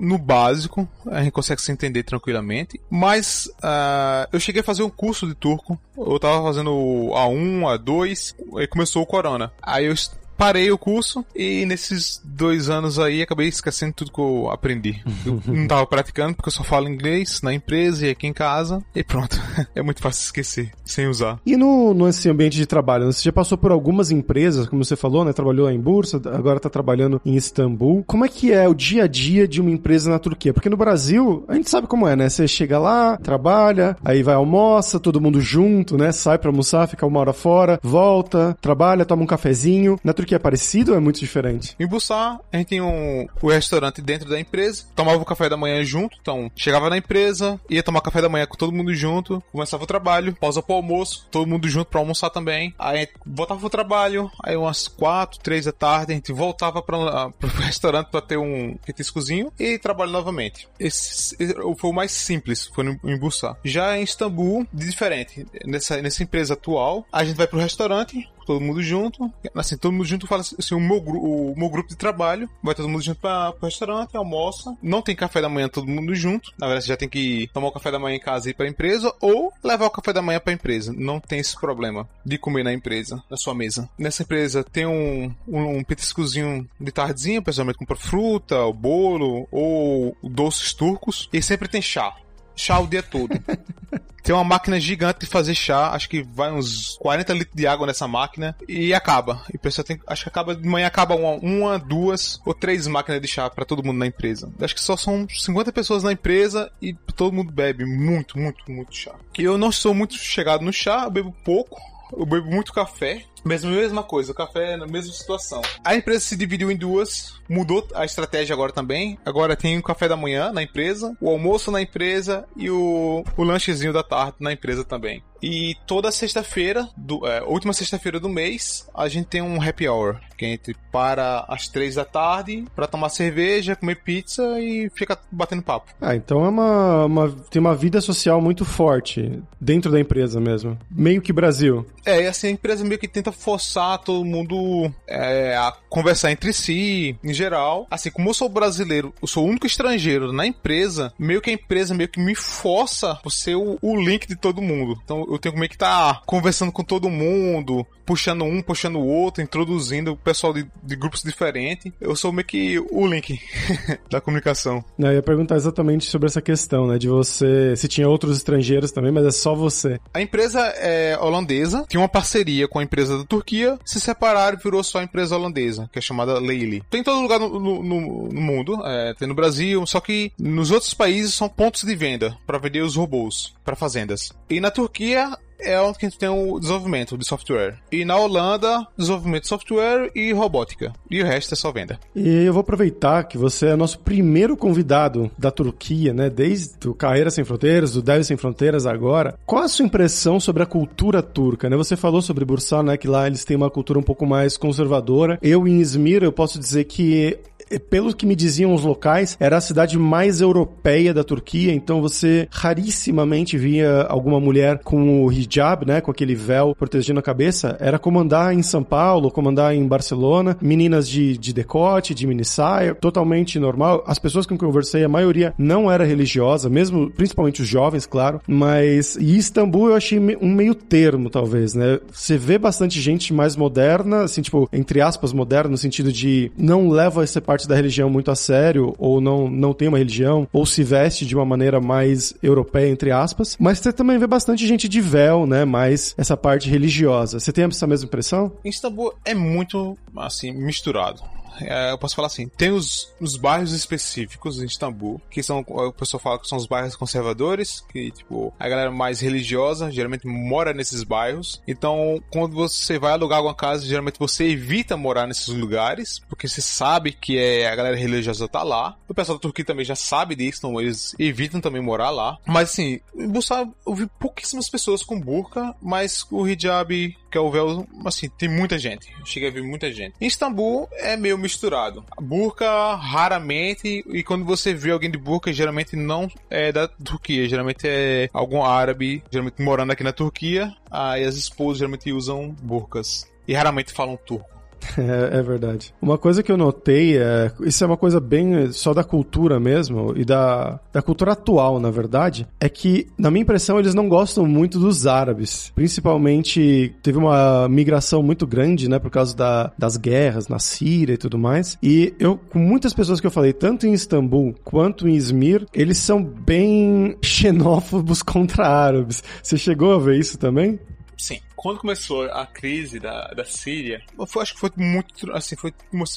no 0.00 0.18
básico, 0.18 0.88
a 1.06 1.22
gente 1.22 1.32
consegue 1.32 1.60
se 1.60 1.72
entender 1.72 2.02
tranquilamente. 2.02 2.80
Mas 2.88 3.46
uh, 3.58 4.28
eu 4.32 4.38
cheguei 4.38 4.60
a 4.60 4.64
fazer 4.64 4.82
um 4.82 4.90
curso 4.90 5.26
de 5.26 5.34
turco, 5.34 5.78
eu 5.96 6.18
tava 6.18 6.42
fazendo 6.42 6.70
A1, 7.12 7.78
A2, 7.78 8.34
e 8.62 8.66
começou 8.66 9.02
o 9.02 9.06
corona. 9.06 9.52
Aí 9.60 9.86
eu 9.86 9.94
parei 10.42 10.72
o 10.72 10.76
curso 10.76 11.24
e 11.36 11.64
nesses 11.66 12.20
dois 12.24 12.68
anos 12.68 12.98
aí 12.98 13.22
acabei 13.22 13.46
esquecendo 13.46 13.92
tudo 13.92 14.10
que 14.10 14.20
eu 14.20 14.50
aprendi. 14.50 15.00
Eu 15.24 15.40
não 15.46 15.68
tava 15.68 15.86
praticando 15.86 16.34
porque 16.34 16.48
eu 16.48 16.52
só 16.52 16.64
falo 16.64 16.88
inglês 16.88 17.40
na 17.42 17.54
empresa 17.54 18.08
e 18.08 18.10
aqui 18.10 18.26
em 18.26 18.32
casa 18.32 18.82
e 18.92 19.04
pronto. 19.04 19.40
É 19.74 19.80
muito 19.80 20.02
fácil 20.02 20.24
esquecer, 20.24 20.70
sem 20.84 21.06
usar. 21.06 21.38
E 21.46 21.56
no, 21.56 21.94
nesse 21.94 22.28
ambiente 22.28 22.56
de 22.56 22.66
trabalho, 22.66 23.06
você 23.06 23.22
já 23.22 23.32
passou 23.32 23.56
por 23.56 23.70
algumas 23.70 24.10
empresas, 24.10 24.66
como 24.66 24.84
você 24.84 24.96
falou, 24.96 25.24
né? 25.24 25.32
Trabalhou 25.32 25.70
em 25.70 25.80
Bursa, 25.80 26.20
agora 26.26 26.60
tá 26.60 26.68
trabalhando 26.68 27.20
em 27.24 27.36
Istambul. 27.36 28.02
Como 28.06 28.24
é 28.24 28.28
que 28.28 28.52
é 28.52 28.68
o 28.68 28.74
dia 28.74 29.04
a 29.04 29.06
dia 29.06 29.46
de 29.46 29.60
uma 29.60 29.70
empresa 29.70 30.10
na 30.10 30.18
Turquia? 30.18 30.52
Porque 30.52 30.68
no 30.68 30.76
Brasil, 30.76 31.44
a 31.48 31.54
gente 31.54 31.70
sabe 31.70 31.86
como 31.86 32.06
é, 32.06 32.16
né? 32.16 32.28
Você 32.28 32.46
chega 32.48 32.78
lá, 32.78 33.16
trabalha, 33.16 33.96
aí 34.04 34.22
vai 34.22 34.34
almoça, 34.34 35.00
todo 35.00 35.20
mundo 35.20 35.40
junto, 35.40 35.96
né? 35.96 36.12
Sai 36.12 36.38
pra 36.38 36.50
almoçar, 36.50 36.88
fica 36.88 37.06
uma 37.06 37.20
hora 37.20 37.32
fora, 37.32 37.78
volta, 37.82 38.56
trabalha, 38.60 39.06
toma 39.06 39.22
um 39.22 39.26
cafezinho. 39.26 39.98
Na 40.04 40.12
Turquia 40.12 40.31
é 40.34 40.38
parecido 40.38 40.92
ou 40.92 40.96
é 40.96 41.00
muito 41.00 41.20
diferente? 41.20 41.74
Em 41.78 41.86
Bussá, 41.86 42.40
a 42.52 42.56
gente 42.56 42.68
tinha 42.68 42.84
um, 42.84 43.26
o 43.40 43.50
restaurante 43.50 44.00
dentro 44.00 44.28
da 44.28 44.38
empresa, 44.38 44.84
tomava 44.94 45.18
o 45.18 45.24
café 45.24 45.48
da 45.48 45.56
manhã 45.56 45.82
junto, 45.84 46.16
então 46.20 46.50
chegava 46.56 46.90
na 46.90 46.96
empresa, 46.96 47.60
ia 47.68 47.82
tomar 47.82 48.00
café 48.00 48.20
da 48.20 48.28
manhã 48.28 48.46
com 48.46 48.56
todo 48.56 48.72
mundo 48.72 48.94
junto, 48.94 49.42
começava 49.52 49.84
o 49.84 49.86
trabalho, 49.86 50.34
pausa 50.34 50.62
pro 50.62 50.76
almoço, 50.76 51.26
todo 51.30 51.46
mundo 51.46 51.68
junto 51.68 51.86
para 51.86 52.00
almoçar 52.00 52.30
também. 52.30 52.74
Aí 52.78 53.08
voltava 53.26 53.60
pro 53.60 53.70
trabalho, 53.70 54.30
aí 54.42 54.56
umas 54.56 54.88
quatro, 54.88 55.40
três 55.40 55.64
da 55.64 55.72
tarde, 55.72 56.12
a 56.12 56.14
gente 56.14 56.32
voltava 56.32 56.82
para 56.82 57.30
pro 57.30 57.48
restaurante 57.62 58.08
para 58.08 58.20
ter 58.20 58.36
um 58.36 58.76
petiscozinho 58.84 59.52
e 59.58 59.78
trabalho 59.78 60.10
novamente. 60.10 60.68
Esse, 60.78 61.36
esse, 61.38 61.54
foi 61.54 61.90
o 61.90 61.92
mais 61.92 62.12
simples, 62.12 62.66
foi 62.66 62.84
em 63.04 63.18
Bussá. 63.18 63.56
Já 63.64 63.96
em 63.98 64.02
Istambul, 64.02 64.66
diferente. 64.72 65.46
Nessa, 65.64 66.00
nessa 66.00 66.22
empresa 66.22 66.54
atual, 66.54 67.06
a 67.12 67.24
gente 67.24 67.36
vai 67.36 67.46
pro 67.46 67.58
restaurante, 67.58 68.28
todo 68.46 68.60
mundo 68.60 68.82
junto. 68.82 69.30
Assim, 69.54 69.76
todo 69.76 69.92
mundo 69.92 70.04
junto 70.04 70.26
fala 70.26 70.42
assim, 70.42 70.74
o 70.74 70.80
meu, 70.80 70.98
o 70.98 71.54
meu 71.56 71.68
grupo 71.68 71.88
de 71.88 71.96
trabalho, 71.96 72.48
vai 72.62 72.74
todo 72.74 72.88
mundo 72.88 73.02
junto 73.02 73.20
para 73.20 73.54
o 73.60 73.64
restaurante, 73.64 74.16
almoça. 74.16 74.76
Não 74.82 75.02
tem 75.02 75.14
café 75.14 75.40
da 75.40 75.48
manhã 75.48 75.68
todo 75.68 75.86
mundo 75.86 76.14
junto. 76.14 76.52
Na 76.58 76.66
verdade, 76.66 76.84
você 76.84 76.92
já 76.92 76.96
tem 76.96 77.08
que 77.08 77.48
tomar 77.52 77.68
o 77.68 77.72
café 77.72 77.90
da 77.90 77.98
manhã 77.98 78.16
em 78.16 78.20
casa 78.20 78.48
e 78.48 78.50
ir 78.50 78.54
para 78.54 78.66
a 78.66 78.68
empresa 78.68 79.14
ou 79.20 79.52
levar 79.62 79.86
o 79.86 79.90
café 79.90 80.12
da 80.12 80.22
manhã 80.22 80.40
para 80.40 80.52
a 80.52 80.54
empresa. 80.54 80.92
Não 80.96 81.20
tem 81.20 81.38
esse 81.38 81.58
problema 81.58 82.08
de 82.24 82.38
comer 82.38 82.64
na 82.64 82.72
empresa, 82.72 83.22
na 83.30 83.36
sua 83.36 83.54
mesa. 83.54 83.88
Nessa 83.98 84.22
empresa 84.22 84.64
tem 84.64 84.86
um, 84.86 85.34
um, 85.46 85.78
um 85.78 85.84
petiscozinho 85.84 86.68
de 86.80 86.92
tardezinha, 86.92 87.40
o 87.40 87.42
pessoal 87.42 87.72
compra 87.74 87.96
fruta, 87.96 88.64
o 88.64 88.72
bolo 88.72 89.46
ou 89.50 90.16
doces 90.22 90.72
turcos. 90.72 91.28
E 91.32 91.42
sempre 91.42 91.68
tem 91.68 91.82
chá 91.82 92.14
chá 92.56 92.78
o 92.78 92.86
dia 92.86 93.02
todo. 93.02 93.30
Tem 94.22 94.32
uma 94.32 94.44
máquina 94.44 94.78
gigante 94.78 95.20
de 95.20 95.26
fazer 95.26 95.54
chá, 95.54 95.90
acho 95.90 96.08
que 96.08 96.22
vai 96.22 96.52
uns 96.52 96.96
40 97.00 97.32
litros 97.32 97.56
de 97.56 97.66
água 97.66 97.88
nessa 97.88 98.06
máquina 98.06 98.56
e 98.68 98.94
acaba. 98.94 99.42
E 99.52 99.56
o 99.56 99.58
pessoal 99.58 99.84
tem, 99.84 100.00
acho 100.06 100.22
que 100.22 100.28
acaba 100.28 100.54
de 100.54 100.66
manhã 100.66 100.86
acaba 100.86 101.16
uma, 101.16 101.32
uma 101.32 101.78
duas 101.78 102.40
ou 102.46 102.54
três 102.54 102.86
máquinas 102.86 103.20
de 103.20 103.26
chá 103.26 103.50
para 103.50 103.64
todo 103.64 103.82
mundo 103.82 103.98
na 103.98 104.06
empresa. 104.06 104.48
Acho 104.60 104.76
que 104.76 104.80
só 104.80 104.96
são 104.96 105.26
50 105.28 105.72
pessoas 105.72 106.04
na 106.04 106.12
empresa 106.12 106.70
e 106.80 106.94
todo 107.16 107.34
mundo 107.34 107.50
bebe 107.50 107.84
muito, 107.84 108.38
muito, 108.38 108.62
muito 108.70 108.94
chá. 108.94 109.12
Eu 109.36 109.58
não 109.58 109.72
sou 109.72 109.92
muito 109.92 110.14
chegado 110.14 110.64
no 110.64 110.72
chá, 110.72 111.02
eu 111.04 111.10
bebo 111.10 111.34
pouco, 111.44 111.80
eu 112.16 112.24
bebo 112.24 112.48
muito 112.48 112.72
café. 112.72 113.24
Mesma, 113.44 113.70
mesma 113.70 114.02
coisa, 114.02 114.32
o 114.32 114.34
café 114.34 114.72
é 114.72 114.76
na 114.76 114.86
mesma 114.86 115.12
situação. 115.12 115.62
A 115.84 115.94
empresa 115.94 116.20
se 116.20 116.36
dividiu 116.36 116.70
em 116.70 116.76
duas, 116.76 117.34
mudou 117.48 117.86
a 117.94 118.04
estratégia 118.04 118.54
agora 118.54 118.72
também. 118.72 119.18
Agora 119.24 119.56
tem 119.56 119.78
o 119.78 119.82
café 119.82 120.08
da 120.08 120.16
manhã 120.16 120.52
na 120.52 120.62
empresa, 120.62 121.16
o 121.20 121.28
almoço 121.28 121.70
na 121.70 121.82
empresa 121.82 122.44
e 122.56 122.70
o, 122.70 123.24
o 123.36 123.42
lanchezinho 123.42 123.92
da 123.92 124.02
tarde 124.02 124.36
na 124.40 124.52
empresa 124.52 124.84
também. 124.84 125.22
E 125.42 125.74
toda 125.86 126.12
sexta-feira, 126.12 126.88
é, 127.24 127.42
última 127.42 127.72
sexta-feira 127.72 128.20
do 128.20 128.28
mês, 128.28 128.88
a 128.94 129.08
gente 129.08 129.26
tem 129.26 129.42
um 129.42 129.60
happy 129.60 129.88
hour, 129.88 130.20
que 130.38 130.44
a 130.44 130.48
gente 130.48 130.76
para 130.92 131.44
às 131.48 131.66
três 131.66 131.96
da 131.96 132.04
tarde 132.04 132.64
para 132.76 132.86
tomar 132.86 133.08
cerveja, 133.08 133.74
comer 133.74 133.96
pizza 133.96 134.60
e 134.60 134.88
fica 134.94 135.18
batendo 135.32 135.62
papo. 135.62 135.92
Ah, 136.00 136.14
então 136.14 136.44
é 136.44 136.48
uma, 136.48 137.06
uma, 137.06 137.30
tem 137.50 137.58
uma 137.58 137.74
vida 137.74 138.00
social 138.00 138.40
muito 138.40 138.64
forte 138.64 139.42
dentro 139.60 139.90
da 139.90 139.98
empresa 139.98 140.40
mesmo. 140.40 140.78
Meio 140.88 141.20
que 141.20 141.32
Brasil. 141.32 141.84
É, 142.06 142.22
e 142.22 142.26
assim, 142.28 142.46
a 142.46 142.50
empresa 142.50 142.84
meio 142.84 143.00
que 143.00 143.08
tenta 143.08 143.31
forçar 143.32 143.98
todo 143.98 144.24
mundo 144.24 144.92
é, 145.06 145.56
a 145.56 145.72
conversar 145.88 146.30
entre 146.30 146.52
si, 146.52 147.16
em 147.22 147.34
geral. 147.34 147.86
Assim, 147.90 148.10
como 148.10 148.30
eu 148.30 148.34
sou 148.34 148.48
brasileiro, 148.48 149.12
eu 149.20 149.28
sou 149.28 149.44
o 149.44 149.48
único 149.48 149.66
estrangeiro 149.66 150.32
na 150.32 150.46
empresa, 150.46 151.12
meio 151.18 151.40
que 151.40 151.50
a 151.50 151.54
empresa 151.54 151.94
meio 151.94 152.08
que 152.08 152.20
me 152.20 152.34
força 152.34 153.18
a 153.24 153.30
ser 153.30 153.56
o, 153.56 153.78
o 153.80 153.96
link 153.96 154.26
de 154.26 154.36
todo 154.36 154.62
mundo. 154.62 154.98
Então 155.04 155.26
eu 155.30 155.38
tenho 155.38 155.56
meio 155.56 155.68
que 155.68 155.76
estar 155.76 156.14
tá 156.14 156.22
conversando 156.26 156.72
com 156.72 156.84
todo 156.84 157.10
mundo, 157.10 157.86
puxando 158.04 158.44
um, 158.44 158.62
puxando 158.62 158.96
o 158.96 159.06
outro, 159.06 159.42
introduzindo 159.42 160.12
o 160.12 160.16
pessoal 160.16 160.52
de, 160.52 160.66
de 160.82 160.96
grupos 160.96 161.22
diferentes. 161.22 161.92
Eu 162.00 162.14
sou 162.16 162.32
meio 162.32 162.46
que 162.46 162.78
o 162.90 163.06
link 163.06 163.40
da 164.10 164.20
comunicação. 164.20 164.84
Eu 164.98 165.12
ia 165.12 165.22
perguntar 165.22 165.56
exatamente 165.56 166.06
sobre 166.06 166.26
essa 166.26 166.40
questão, 166.40 166.86
né? 166.86 166.98
De 166.98 167.08
você. 167.08 167.76
Se 167.76 167.88
tinha 167.88 168.08
outros 168.08 168.36
estrangeiros 168.36 168.92
também, 168.92 169.12
mas 169.12 169.26
é 169.26 169.30
só 169.30 169.54
você. 169.54 170.00
A 170.12 170.20
empresa 170.20 170.60
é 170.60 171.18
holandesa, 171.18 171.84
tinha 171.88 172.00
uma 172.00 172.08
parceria 172.08 172.68
com 172.68 172.78
a 172.78 172.82
empresa 172.82 173.18
da 173.18 173.24
Turquia, 173.24 173.78
se 173.84 174.00
separaram 174.00 174.58
e 174.58 174.62
virou 174.62 174.82
só 174.82 174.98
a 174.98 175.04
empresa 175.04 175.36
holandesa, 175.36 175.88
que 175.92 175.98
é 175.98 176.02
chamada 176.02 176.38
Leili. 176.38 176.82
Tem 176.90 177.00
em 177.00 177.04
todo 177.04 177.20
lugar 177.20 177.38
no, 177.38 177.58
no, 177.58 178.28
no 178.28 178.40
mundo, 178.40 178.80
é, 178.84 179.14
tem 179.14 179.28
no 179.28 179.34
Brasil, 179.34 179.86
só 179.86 180.00
que 180.00 180.32
nos 180.38 180.70
outros 180.70 180.94
países 180.94 181.34
são 181.34 181.48
pontos 181.48 181.82
de 181.82 181.94
venda 181.94 182.36
para 182.46 182.58
vender 182.58 182.82
os 182.82 182.96
robôs 182.96 183.54
para 183.64 183.76
fazendas. 183.76 184.32
E 184.48 184.60
na 184.60 184.70
Turquia 184.70 185.36
é 185.62 185.80
onde 185.80 185.98
a 186.00 186.04
gente 186.04 186.18
tem 186.18 186.28
o 186.28 186.58
desenvolvimento 186.58 187.16
de 187.16 187.26
software. 187.26 187.76
E 187.90 188.04
na 188.04 188.16
Holanda, 188.16 188.86
desenvolvimento 188.96 189.42
de 189.42 189.48
software 189.48 190.10
e 190.14 190.32
robótica. 190.32 190.92
E 191.10 191.22
o 191.22 191.26
resto 191.26 191.54
é 191.54 191.56
só 191.56 191.72
venda. 191.72 191.98
E 192.14 192.44
eu 192.44 192.52
vou 192.52 192.60
aproveitar 192.60 193.24
que 193.24 193.38
você 193.38 193.68
é 193.68 193.76
nosso 193.76 193.98
primeiro 194.00 194.56
convidado 194.56 195.30
da 195.38 195.50
Turquia, 195.50 196.12
né? 196.12 196.28
Desde 196.28 196.88
o 196.88 196.94
Carreira 196.94 197.30
Sem 197.30 197.44
Fronteiras, 197.44 197.92
do 197.92 198.02
Deve 198.02 198.24
Sem 198.24 198.36
Fronteiras 198.36 198.86
agora. 198.86 199.38
Qual 199.46 199.62
a 199.62 199.68
sua 199.68 199.86
impressão 199.86 200.38
sobre 200.40 200.62
a 200.62 200.66
cultura 200.66 201.22
turca, 201.22 201.68
né? 201.68 201.76
Você 201.76 201.96
falou 201.96 202.22
sobre 202.22 202.44
Bursa, 202.44 202.82
né? 202.82 202.96
Que 202.96 203.08
lá 203.08 203.26
eles 203.26 203.44
têm 203.44 203.56
uma 203.56 203.70
cultura 203.70 203.98
um 203.98 204.02
pouco 204.02 204.26
mais 204.26 204.56
conservadora. 204.56 205.38
Eu, 205.42 205.66
em 205.66 205.80
Izmir, 205.80 206.22
eu 206.22 206.32
posso 206.32 206.58
dizer 206.58 206.84
que 206.84 207.38
pelo 207.78 208.14
que 208.14 208.26
me 208.26 208.34
diziam 208.34 208.74
os 208.74 208.82
locais, 208.82 209.36
era 209.38 209.56
a 209.56 209.60
cidade 209.60 209.98
mais 209.98 210.40
europeia 210.40 211.14
da 211.14 211.24
Turquia, 211.24 211.72
então 211.72 212.00
você 212.00 212.48
rarissimamente 212.50 213.56
via 213.56 214.02
alguma 214.02 214.40
mulher 214.40 214.78
com 214.78 215.24
o 215.24 215.32
hijab, 215.32 215.86
né, 215.86 216.00
com 216.00 216.10
aquele 216.10 216.34
véu 216.34 216.74
protegendo 216.74 217.20
a 217.20 217.22
cabeça. 217.22 217.76
Era 217.80 217.98
comandar 217.98 218.54
em 218.54 218.62
São 218.62 218.82
Paulo, 218.82 219.30
comandar 219.30 219.74
em 219.74 219.86
Barcelona, 219.86 220.56
meninas 220.60 221.08
de, 221.08 221.36
de 221.36 221.52
decote, 221.52 222.14
de 222.14 222.26
mini 222.26 222.44
saia, 222.44 222.94
totalmente 222.94 223.58
normal. 223.58 224.04
As 224.06 224.18
pessoas 224.18 224.46
com 224.46 224.56
quem 224.56 224.66
eu 224.66 224.70
conversei, 224.70 225.04
a 225.04 225.08
maioria 225.08 225.54
não 225.58 225.90
era 225.90 226.04
religiosa, 226.04 226.68
mesmo, 226.68 227.10
principalmente 227.10 227.62
os 227.62 227.68
jovens, 227.68 228.06
claro, 228.06 228.40
mas 228.46 229.16
e 229.16 229.36
Istambul 229.36 229.88
eu 229.88 229.96
achei 229.96 230.18
um 230.18 230.52
meio 230.52 230.74
termo, 230.74 231.30
talvez, 231.30 231.74
né? 231.74 231.98
Você 232.10 232.36
vê 232.36 232.58
bastante 232.58 233.00
gente 233.00 233.32
mais 233.32 233.56
moderna, 233.56 234.22
assim, 234.22 234.42
tipo, 234.42 234.68
entre 234.72 235.00
aspas, 235.00 235.32
moderna, 235.32 235.70
no 235.70 235.78
sentido 235.78 236.12
de 236.12 236.50
não 236.56 236.88
leva 236.88 237.22
essa 237.22 237.40
parte 237.40 237.61
da 237.66 237.74
religião 237.74 238.08
muito 238.10 238.30
a 238.30 238.34
sério, 238.34 238.94
ou 238.98 239.20
não, 239.20 239.48
não 239.48 239.72
tem 239.72 239.88
uma 239.88 239.98
religião, 239.98 240.48
ou 240.52 240.64
se 240.66 240.82
veste 240.82 241.26
de 241.26 241.34
uma 241.34 241.44
maneira 241.44 241.80
mais 241.80 242.34
europeia, 242.42 242.90
entre 242.90 243.10
aspas. 243.10 243.56
Mas 243.58 243.78
você 243.78 243.92
também 243.92 244.18
vê 244.18 244.26
bastante 244.26 244.66
gente 244.66 244.88
de 244.88 245.00
véu, 245.00 245.46
né? 245.46 245.64
Mais 245.64 246.14
essa 246.16 246.36
parte 246.36 246.68
religiosa. 246.68 247.40
Você 247.40 247.52
tem 247.52 247.64
essa 247.64 247.86
mesma 247.86 248.06
impressão? 248.06 248.52
Istambul 248.64 249.14
é 249.24 249.34
muito, 249.34 249.96
assim, 250.16 250.52
misturado 250.52 251.22
eu 251.60 251.98
posso 251.98 252.14
falar 252.14 252.26
assim, 252.26 252.48
tem 252.48 252.70
os, 252.70 253.12
os 253.20 253.36
bairros 253.36 253.72
específicos 253.72 254.60
em 254.60 254.66
Istambul, 254.66 255.20
que 255.30 255.42
são, 255.42 255.64
o 255.66 255.92
pessoal 255.92 256.20
fala 256.20 256.38
que 256.38 256.48
são 256.48 256.58
os 256.58 256.66
bairros 256.66 256.96
conservadores, 256.96 257.80
que, 257.92 258.10
tipo, 258.10 258.52
a 258.58 258.68
galera 258.68 258.90
mais 258.90 259.20
religiosa 259.20 259.90
geralmente 259.90 260.26
mora 260.26 260.72
nesses 260.72 261.02
bairros. 261.02 261.62
Então, 261.66 262.22
quando 262.30 262.54
você 262.54 262.98
vai 262.98 263.12
alugar 263.12 263.38
alguma 263.38 263.54
casa, 263.54 263.86
geralmente 263.86 264.18
você 264.18 264.44
evita 264.44 264.96
morar 264.96 265.26
nesses 265.26 265.48
lugares, 265.48 266.20
porque 266.28 266.48
você 266.48 266.60
sabe 266.60 267.12
que 267.12 267.38
é, 267.38 267.68
a 267.68 267.76
galera 267.76 267.96
religiosa 267.96 268.48
tá 268.48 268.62
lá. 268.62 268.96
O 269.08 269.14
pessoal 269.14 269.38
da 269.38 269.42
Turquia 269.42 269.64
também 269.64 269.84
já 269.84 269.96
sabe 269.96 270.34
disso, 270.34 270.58
então 270.58 270.80
eles 270.80 271.14
evitam 271.18 271.60
também 271.60 271.82
morar 271.82 272.10
lá. 272.10 272.38
Mas, 272.46 272.70
assim, 272.70 273.00
Bussar, 273.28 273.66
eu 273.86 273.94
vi 273.94 274.06
pouquíssimas 274.18 274.68
pessoas 274.68 275.02
com 275.02 275.20
burca, 275.20 275.74
mas 275.80 276.24
o 276.30 276.46
hijab, 276.46 277.16
que 277.30 277.38
é 277.38 277.40
o 277.40 277.50
véu, 277.50 277.86
assim, 278.04 278.28
tem 278.28 278.48
muita 278.48 278.78
gente. 278.78 279.12
Cheguei 279.24 279.48
a 279.48 279.52
ver 279.52 279.62
muita 279.62 279.92
gente. 279.92 280.14
Em 280.20 280.26
Istambul 280.26 280.88
é 280.92 281.16
meio 281.16 281.38
misturado. 281.42 282.04
Burca, 282.20 282.94
raramente, 282.94 284.04
e 284.08 284.22
quando 284.22 284.44
você 284.44 284.72
vê 284.72 284.90
alguém 284.90 285.10
de 285.10 285.18
burca, 285.18 285.52
geralmente 285.52 285.96
não 285.96 286.30
é 286.48 286.72
da 286.72 286.88
Turquia, 286.88 287.48
geralmente 287.48 287.86
é 287.86 288.30
algum 288.32 288.64
árabe, 288.64 289.22
geralmente 289.30 289.60
morando 289.62 289.92
aqui 289.92 290.04
na 290.04 290.12
Turquia, 290.12 290.74
aí 290.90 291.24
as 291.24 291.36
esposas 291.36 291.78
geralmente 291.78 292.12
usam 292.12 292.54
burcas. 292.62 293.30
E 293.46 293.54
raramente 293.54 293.92
falam 293.92 294.16
turco. 294.16 294.61
É, 295.02 295.38
é, 295.38 295.42
verdade. 295.42 295.92
Uma 296.00 296.16
coisa 296.16 296.42
que 296.42 296.52
eu 296.52 296.56
notei 296.56 297.18
é. 297.18 297.50
Isso 297.62 297.82
é 297.82 297.86
uma 297.86 297.96
coisa 297.96 298.20
bem 298.20 298.70
só 298.72 298.94
da 298.94 299.02
cultura 299.02 299.58
mesmo, 299.58 300.12
e 300.16 300.24
da, 300.24 300.80
da 300.92 301.02
cultura 301.02 301.32
atual, 301.32 301.80
na 301.80 301.90
verdade, 301.90 302.46
é 302.60 302.68
que, 302.68 303.08
na 303.18 303.30
minha 303.30 303.42
impressão, 303.42 303.78
eles 303.78 303.94
não 303.94 304.08
gostam 304.08 304.46
muito 304.46 304.78
dos 304.78 305.06
árabes. 305.06 305.72
Principalmente, 305.74 306.94
teve 307.02 307.18
uma 307.18 307.68
migração 307.68 308.22
muito 308.22 308.46
grande, 308.46 308.88
né, 308.88 308.98
por 308.98 309.10
causa 309.10 309.36
da, 309.36 309.72
das 309.78 309.96
guerras 309.96 310.48
na 310.48 310.58
Síria 310.58 311.14
e 311.14 311.18
tudo 311.18 311.38
mais. 311.38 311.76
E 311.82 312.14
eu, 312.18 312.38
com 312.50 312.58
muitas 312.58 312.94
pessoas 312.94 313.20
que 313.20 313.26
eu 313.26 313.30
falei, 313.30 313.52
tanto 313.52 313.86
em 313.86 313.92
Istambul 313.92 314.54
quanto 314.62 315.08
em 315.08 315.14
Izmir, 315.14 315.66
eles 315.72 315.98
são 315.98 316.22
bem 316.22 317.16
xenófobos 317.22 318.22
contra 318.22 318.66
árabes. 318.66 319.22
Você 319.42 319.56
chegou 319.56 319.94
a 319.94 319.98
ver 319.98 320.18
isso 320.18 320.38
também? 320.38 320.78
Sim. 321.16 321.38
Quando 321.62 321.78
começou 321.78 322.24
a 322.24 322.44
crise 322.44 322.98
da, 322.98 323.28
da 323.28 323.44
Síria, 323.44 324.02
eu 324.18 324.42
acho 324.42 324.54
que 324.54 324.58
foi 324.58 324.70
muito, 324.76 325.30
assim, 325.32 325.54
foi, 325.54 325.72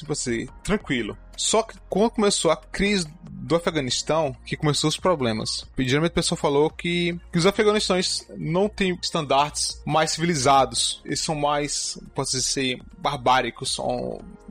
fosse, 0.07 0.49
tranquilo. 0.63 1.15
Só 1.37 1.61
que 1.61 1.77
quando 1.87 2.09
começou 2.09 2.49
a 2.49 2.57
crise 2.57 3.07
do 3.45 3.55
Afeganistão, 3.55 4.35
que 4.45 4.57
começou 4.57 4.87
os 4.87 4.97
problemas. 4.97 5.65
Geralmente 5.77 6.11
a 6.11 6.15
pessoa 6.15 6.37
falou 6.37 6.69
que, 6.69 7.17
que 7.31 7.37
os 7.37 7.45
afeganistães 7.45 8.25
não 8.35 8.67
têm 8.67 8.97
estandartes 9.01 9.81
mais 9.85 10.11
civilizados. 10.11 11.01
Eles 11.05 11.19
são 11.19 11.35
mais, 11.35 11.99
posso 12.15 12.31
dizer, 12.31 12.81
barbáricos 12.97 13.77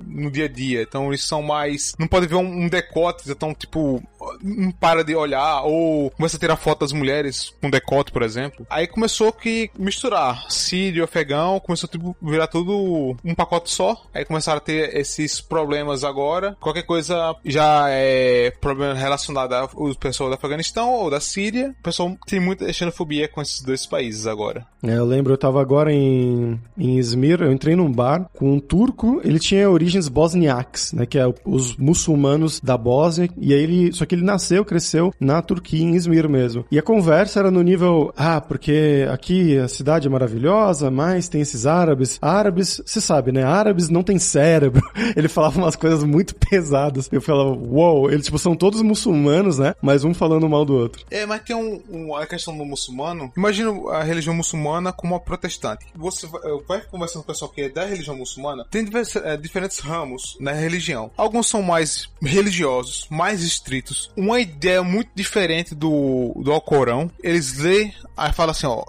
no 0.07 0.31
dia 0.31 0.45
a 0.45 0.49
dia. 0.49 0.83
Então 0.83 1.09
eles 1.09 1.25
são 1.25 1.43
mais. 1.43 1.95
Não 1.99 2.07
pode 2.07 2.27
ver 2.27 2.37
um, 2.37 2.65
um 2.65 2.69
decote, 2.69 3.31
então, 3.31 3.53
tipo, 3.53 4.03
não 4.43 4.71
para 4.71 5.05
de 5.05 5.15
olhar, 5.15 5.63
ou 5.63 6.11
começa 6.11 6.37
a 6.37 6.41
tirar 6.41 6.57
foto 6.57 6.81
das 6.81 6.93
mulheres 6.93 7.53
com 7.61 7.71
decote, 7.71 8.13
por 8.13 8.23
exemplo. 8.23 8.67
Aí 8.71 8.87
começou 8.87 9.33
que 9.33 9.71
misturar 9.79 10.51
sírio, 10.51 11.05
afegão, 11.05 11.61
começou 11.61 11.89
tipo, 11.89 12.17
virar 12.23 12.47
tudo 12.47 13.17
um 13.25 13.35
pacote 13.35 13.71
só. 13.71 14.07
Aí 14.15 14.25
começaram 14.25 14.59
a 14.59 14.61
ter 14.61 14.97
esses 14.97 15.41
problemas 15.41 16.05
agora. 16.05 16.57
Qualquer 16.61 16.83
coisa 16.83 17.35
já 17.45 17.87
é 17.89 18.53
problema 18.61 18.84
relacionado 18.93 19.53
ao 19.55 19.69
pessoal 19.95 20.29
do 20.29 20.35
Afeganistão 20.35 20.93
ou 20.93 21.11
da 21.11 21.21
Síria. 21.21 21.75
O 21.79 21.83
pessoal 21.83 22.17
tem 22.27 22.41
muita 22.41 22.71
xenofobia 22.73 23.29
com 23.29 23.41
esses 23.41 23.63
dois 23.63 23.87
países 23.87 24.27
agora. 24.27 24.67
É, 24.83 24.97
eu 24.97 25.05
lembro, 25.05 25.33
eu 25.33 25.39
tava 25.39 25.61
agora 25.61 25.93
em, 25.93 26.61
em 26.77 26.99
Izmir, 26.99 27.41
eu 27.41 27.51
entrei 27.51 27.75
num 27.75 27.91
bar 27.91 28.29
com 28.35 28.53
um 28.53 28.61
turco, 28.61 29.21
ele 29.25 29.39
tinha 29.39 29.71
origens 29.71 30.09
bosniaques, 30.09 30.93
né, 30.93 31.07
que 31.07 31.19
é 31.19 31.25
os 31.45 31.77
muçulmanos 31.77 32.61
da 32.61 32.77
Bósnia, 32.77 33.31
e 33.39 33.55
aí 33.55 33.63
ele, 33.63 33.93
só 33.93 34.05
que 34.05 34.15
ele 34.15 34.25
nasceu, 34.25 34.65
cresceu 34.65 35.13
na 35.19 35.41
Turquia, 35.41 35.83
em 35.83 35.95
Izmir 35.95 36.29
mesmo. 36.29 36.67
E 36.71 36.79
a 36.79 36.83
conversa 36.83 37.41
era 37.41 37.51
no 37.51 37.63
nível, 37.63 38.13
ah, 38.17 38.41
porque 38.41 39.07
aqui 39.11 39.57
a 39.59 39.69
cidade 39.69 40.07
é 40.07 40.11
maravilhosa, 40.11 40.91
mas 40.91 41.29
tem 41.29 41.41
esses 41.41 41.67
árabes. 41.67 42.19
Árabes, 42.21 42.83
você 42.85 43.01
sabe, 43.01 43.33
né, 43.33 43.43
árabes 43.43 43.89
não 43.89 44.03
tem 44.03 44.19
cérebro. 44.19 44.83
Ele 45.17 45.29
falava 45.29 45.59
umas 45.59 45.77
coisas 45.77 46.05
muito 46.05 46.35
pesadas. 46.35 47.09
Eu 47.11 47.21
falava, 47.21 47.51
uou, 47.51 48.03
wow. 48.03 48.11
eles 48.11 48.25
tipo 48.25 48.39
são 48.39 48.55
todos 48.55 48.74
muçulmanos, 48.83 49.59
né, 49.59 49.75
mas 49.81 50.05
um 50.05 50.15
falando 50.15 50.49
mal 50.49 50.65
do 50.65 50.75
outro. 50.75 51.05
É, 51.11 51.27
mas 51.27 51.43
tem 51.43 51.57
um, 51.57 51.83
um 51.89 52.17
a 52.17 52.27
questão 52.27 52.57
do 52.57 52.65
muçulmano, 52.65 53.33
imagina 53.37 53.71
a 53.91 54.03
religião 54.03 54.35
muçulmana 54.35 54.93
como 54.93 55.15
uma 55.15 55.21
protestante. 55.21 55.87
Você 55.95 56.27
vai, 56.27 56.41
vai 56.67 56.81
conversando 56.83 57.23
com 57.23 57.31
o 57.31 57.35
pessoal 57.35 57.51
que 57.51 57.63
é 57.63 57.69
da 57.69 57.85
religião 57.85 58.17
muçulmana, 58.17 58.67
tem 58.71 58.85
diversos, 58.85 59.17
é, 59.17 59.37
diferentes 59.37 59.79
ramos 59.79 60.37
na 60.41 60.53
religião. 60.53 61.11
Alguns 61.17 61.49
são 61.49 61.63
mais 61.63 62.09
religiosos, 62.23 63.07
mais 63.11 63.43
estritos. 63.43 64.11
Uma 64.17 64.41
ideia 64.41 64.83
muito 64.83 65.11
diferente 65.15 65.75
do, 65.75 66.33
do 66.43 66.53
Alcorão. 66.53 67.11
Eles 67.23 67.59
lê, 67.59 67.93
aí 68.17 68.33
fala 68.33 68.53
assim, 68.53 68.67
ó, 68.67 68.85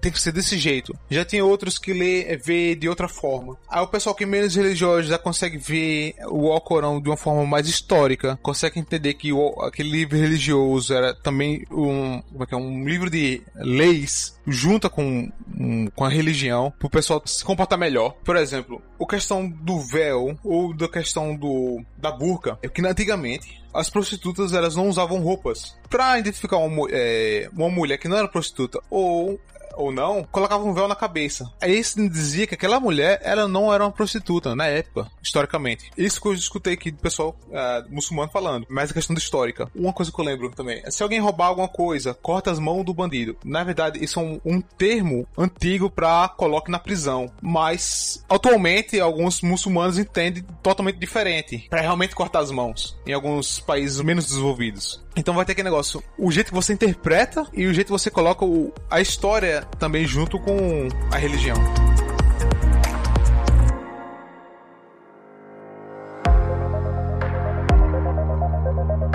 tem 0.00 0.12
que 0.12 0.20
ser 0.20 0.32
desse 0.32 0.58
jeito. 0.58 0.96
Já 1.10 1.24
tem 1.24 1.42
outros 1.42 1.78
que 1.78 1.92
lê, 1.92 2.22
é, 2.22 2.36
vê 2.36 2.74
de 2.74 2.88
outra 2.88 3.08
forma. 3.08 3.56
Aí 3.68 3.82
o 3.82 3.88
pessoal 3.88 4.14
que 4.14 4.24
é 4.24 4.26
menos 4.26 4.54
religioso 4.54 5.08
já 5.08 5.18
consegue 5.18 5.58
ver 5.58 6.14
o 6.30 6.50
Alcorão 6.52 7.00
de 7.00 7.08
uma 7.08 7.16
forma 7.16 7.44
mais 7.46 7.68
histórica, 7.68 8.38
consegue 8.42 8.78
entender 8.78 9.14
que 9.14 9.32
o, 9.32 9.60
aquele 9.62 9.90
livro 9.90 10.18
religioso 10.18 10.92
era 10.92 11.14
também 11.14 11.64
um, 11.70 12.22
como 12.22 12.44
é 12.44 12.46
que 12.46 12.54
é, 12.54 12.56
um 12.56 12.86
livro 12.86 13.10
de 13.10 13.42
leis 13.56 14.38
junta 14.46 14.88
com, 14.88 15.30
um, 15.58 15.86
com 15.88 16.04
a 16.04 16.08
religião 16.08 16.72
para 16.78 16.86
o 16.86 16.90
pessoal 16.90 17.22
se 17.26 17.44
comportar 17.44 17.78
melhor. 17.78 18.14
Por 18.24 18.36
exemplo, 18.36 18.82
a 19.00 19.06
questão 19.06 19.48
do 19.48 19.80
véu 19.80 20.38
ou 20.42 20.74
da 20.74 20.88
questão 20.88 21.36
do 21.36 21.82
da 21.96 22.10
burca, 22.10 22.58
é 22.62 22.68
que 22.68 22.84
antigamente 22.86 23.62
as 23.74 23.90
prostitutas 23.90 24.52
elas 24.52 24.74
não 24.76 24.88
usavam 24.88 25.20
roupas 25.20 25.76
para 25.88 26.18
identificar 26.18 26.58
uma, 26.58 26.86
é, 26.90 27.48
uma 27.52 27.68
mulher 27.68 27.98
que 27.98 28.08
não 28.08 28.16
era 28.16 28.28
prostituta 28.28 28.80
ou 28.90 29.38
ou 29.78 29.92
não, 29.92 30.24
colocava 30.24 30.64
um 30.64 30.74
véu 30.74 30.88
na 30.88 30.96
cabeça. 30.96 31.50
Aí 31.60 31.78
isso 31.78 31.96
dizia 32.08 32.46
que 32.46 32.54
aquela 32.54 32.80
mulher, 32.80 33.20
ela 33.22 33.46
não 33.46 33.72
era 33.72 33.84
uma 33.84 33.92
prostituta 33.92 34.54
na 34.54 34.66
época, 34.66 35.08
historicamente. 35.22 35.90
Isso 35.96 36.20
que 36.20 36.26
eu 36.26 36.34
escutei 36.34 36.74
aqui 36.74 36.90
do 36.90 36.98
pessoal 36.98 37.36
uh, 37.46 37.94
muçulmano 37.94 38.30
falando, 38.30 38.66
mas 38.68 38.90
a 38.90 38.94
questão 38.94 39.14
da 39.14 39.20
histórica. 39.20 39.70
Uma 39.74 39.92
coisa 39.92 40.10
que 40.12 40.20
eu 40.20 40.24
lembro 40.24 40.50
também, 40.50 40.82
é 40.84 40.90
se 40.90 41.02
alguém 41.02 41.20
roubar 41.20 41.46
alguma 41.46 41.68
coisa, 41.68 42.12
corta 42.12 42.50
as 42.50 42.58
mãos 42.58 42.84
do 42.84 42.92
bandido. 42.92 43.36
Na 43.44 43.62
verdade, 43.62 44.02
isso 44.02 44.18
é 44.18 44.22
um, 44.22 44.40
um 44.44 44.60
termo 44.60 45.26
antigo 45.36 45.88
para 45.88 46.28
coloque 46.28 46.70
na 46.70 46.78
prisão, 46.78 47.30
mas 47.40 48.24
atualmente 48.28 49.00
alguns 49.00 49.40
muçulmanos 49.40 49.98
entendem 49.98 50.44
totalmente 50.62 50.98
diferente, 50.98 51.66
para 51.70 51.80
realmente 51.80 52.14
cortar 52.14 52.40
as 52.40 52.50
mãos 52.50 52.98
em 53.06 53.12
alguns 53.12 53.60
países 53.60 54.00
menos 54.00 54.26
desenvolvidos. 54.26 55.00
Então 55.18 55.34
vai 55.34 55.44
ter 55.44 55.50
aquele 55.50 55.68
negócio, 55.68 56.00
o 56.16 56.30
jeito 56.30 56.50
que 56.50 56.54
você 56.54 56.72
interpreta 56.72 57.44
e 57.52 57.66
o 57.66 57.74
jeito 57.74 57.88
que 57.88 57.92
você 57.92 58.08
coloca 58.08 58.44
o, 58.44 58.72
a 58.88 59.00
história 59.00 59.62
também 59.76 60.06
junto 60.06 60.38
com 60.38 60.86
a 61.10 61.16
religião. 61.18 61.56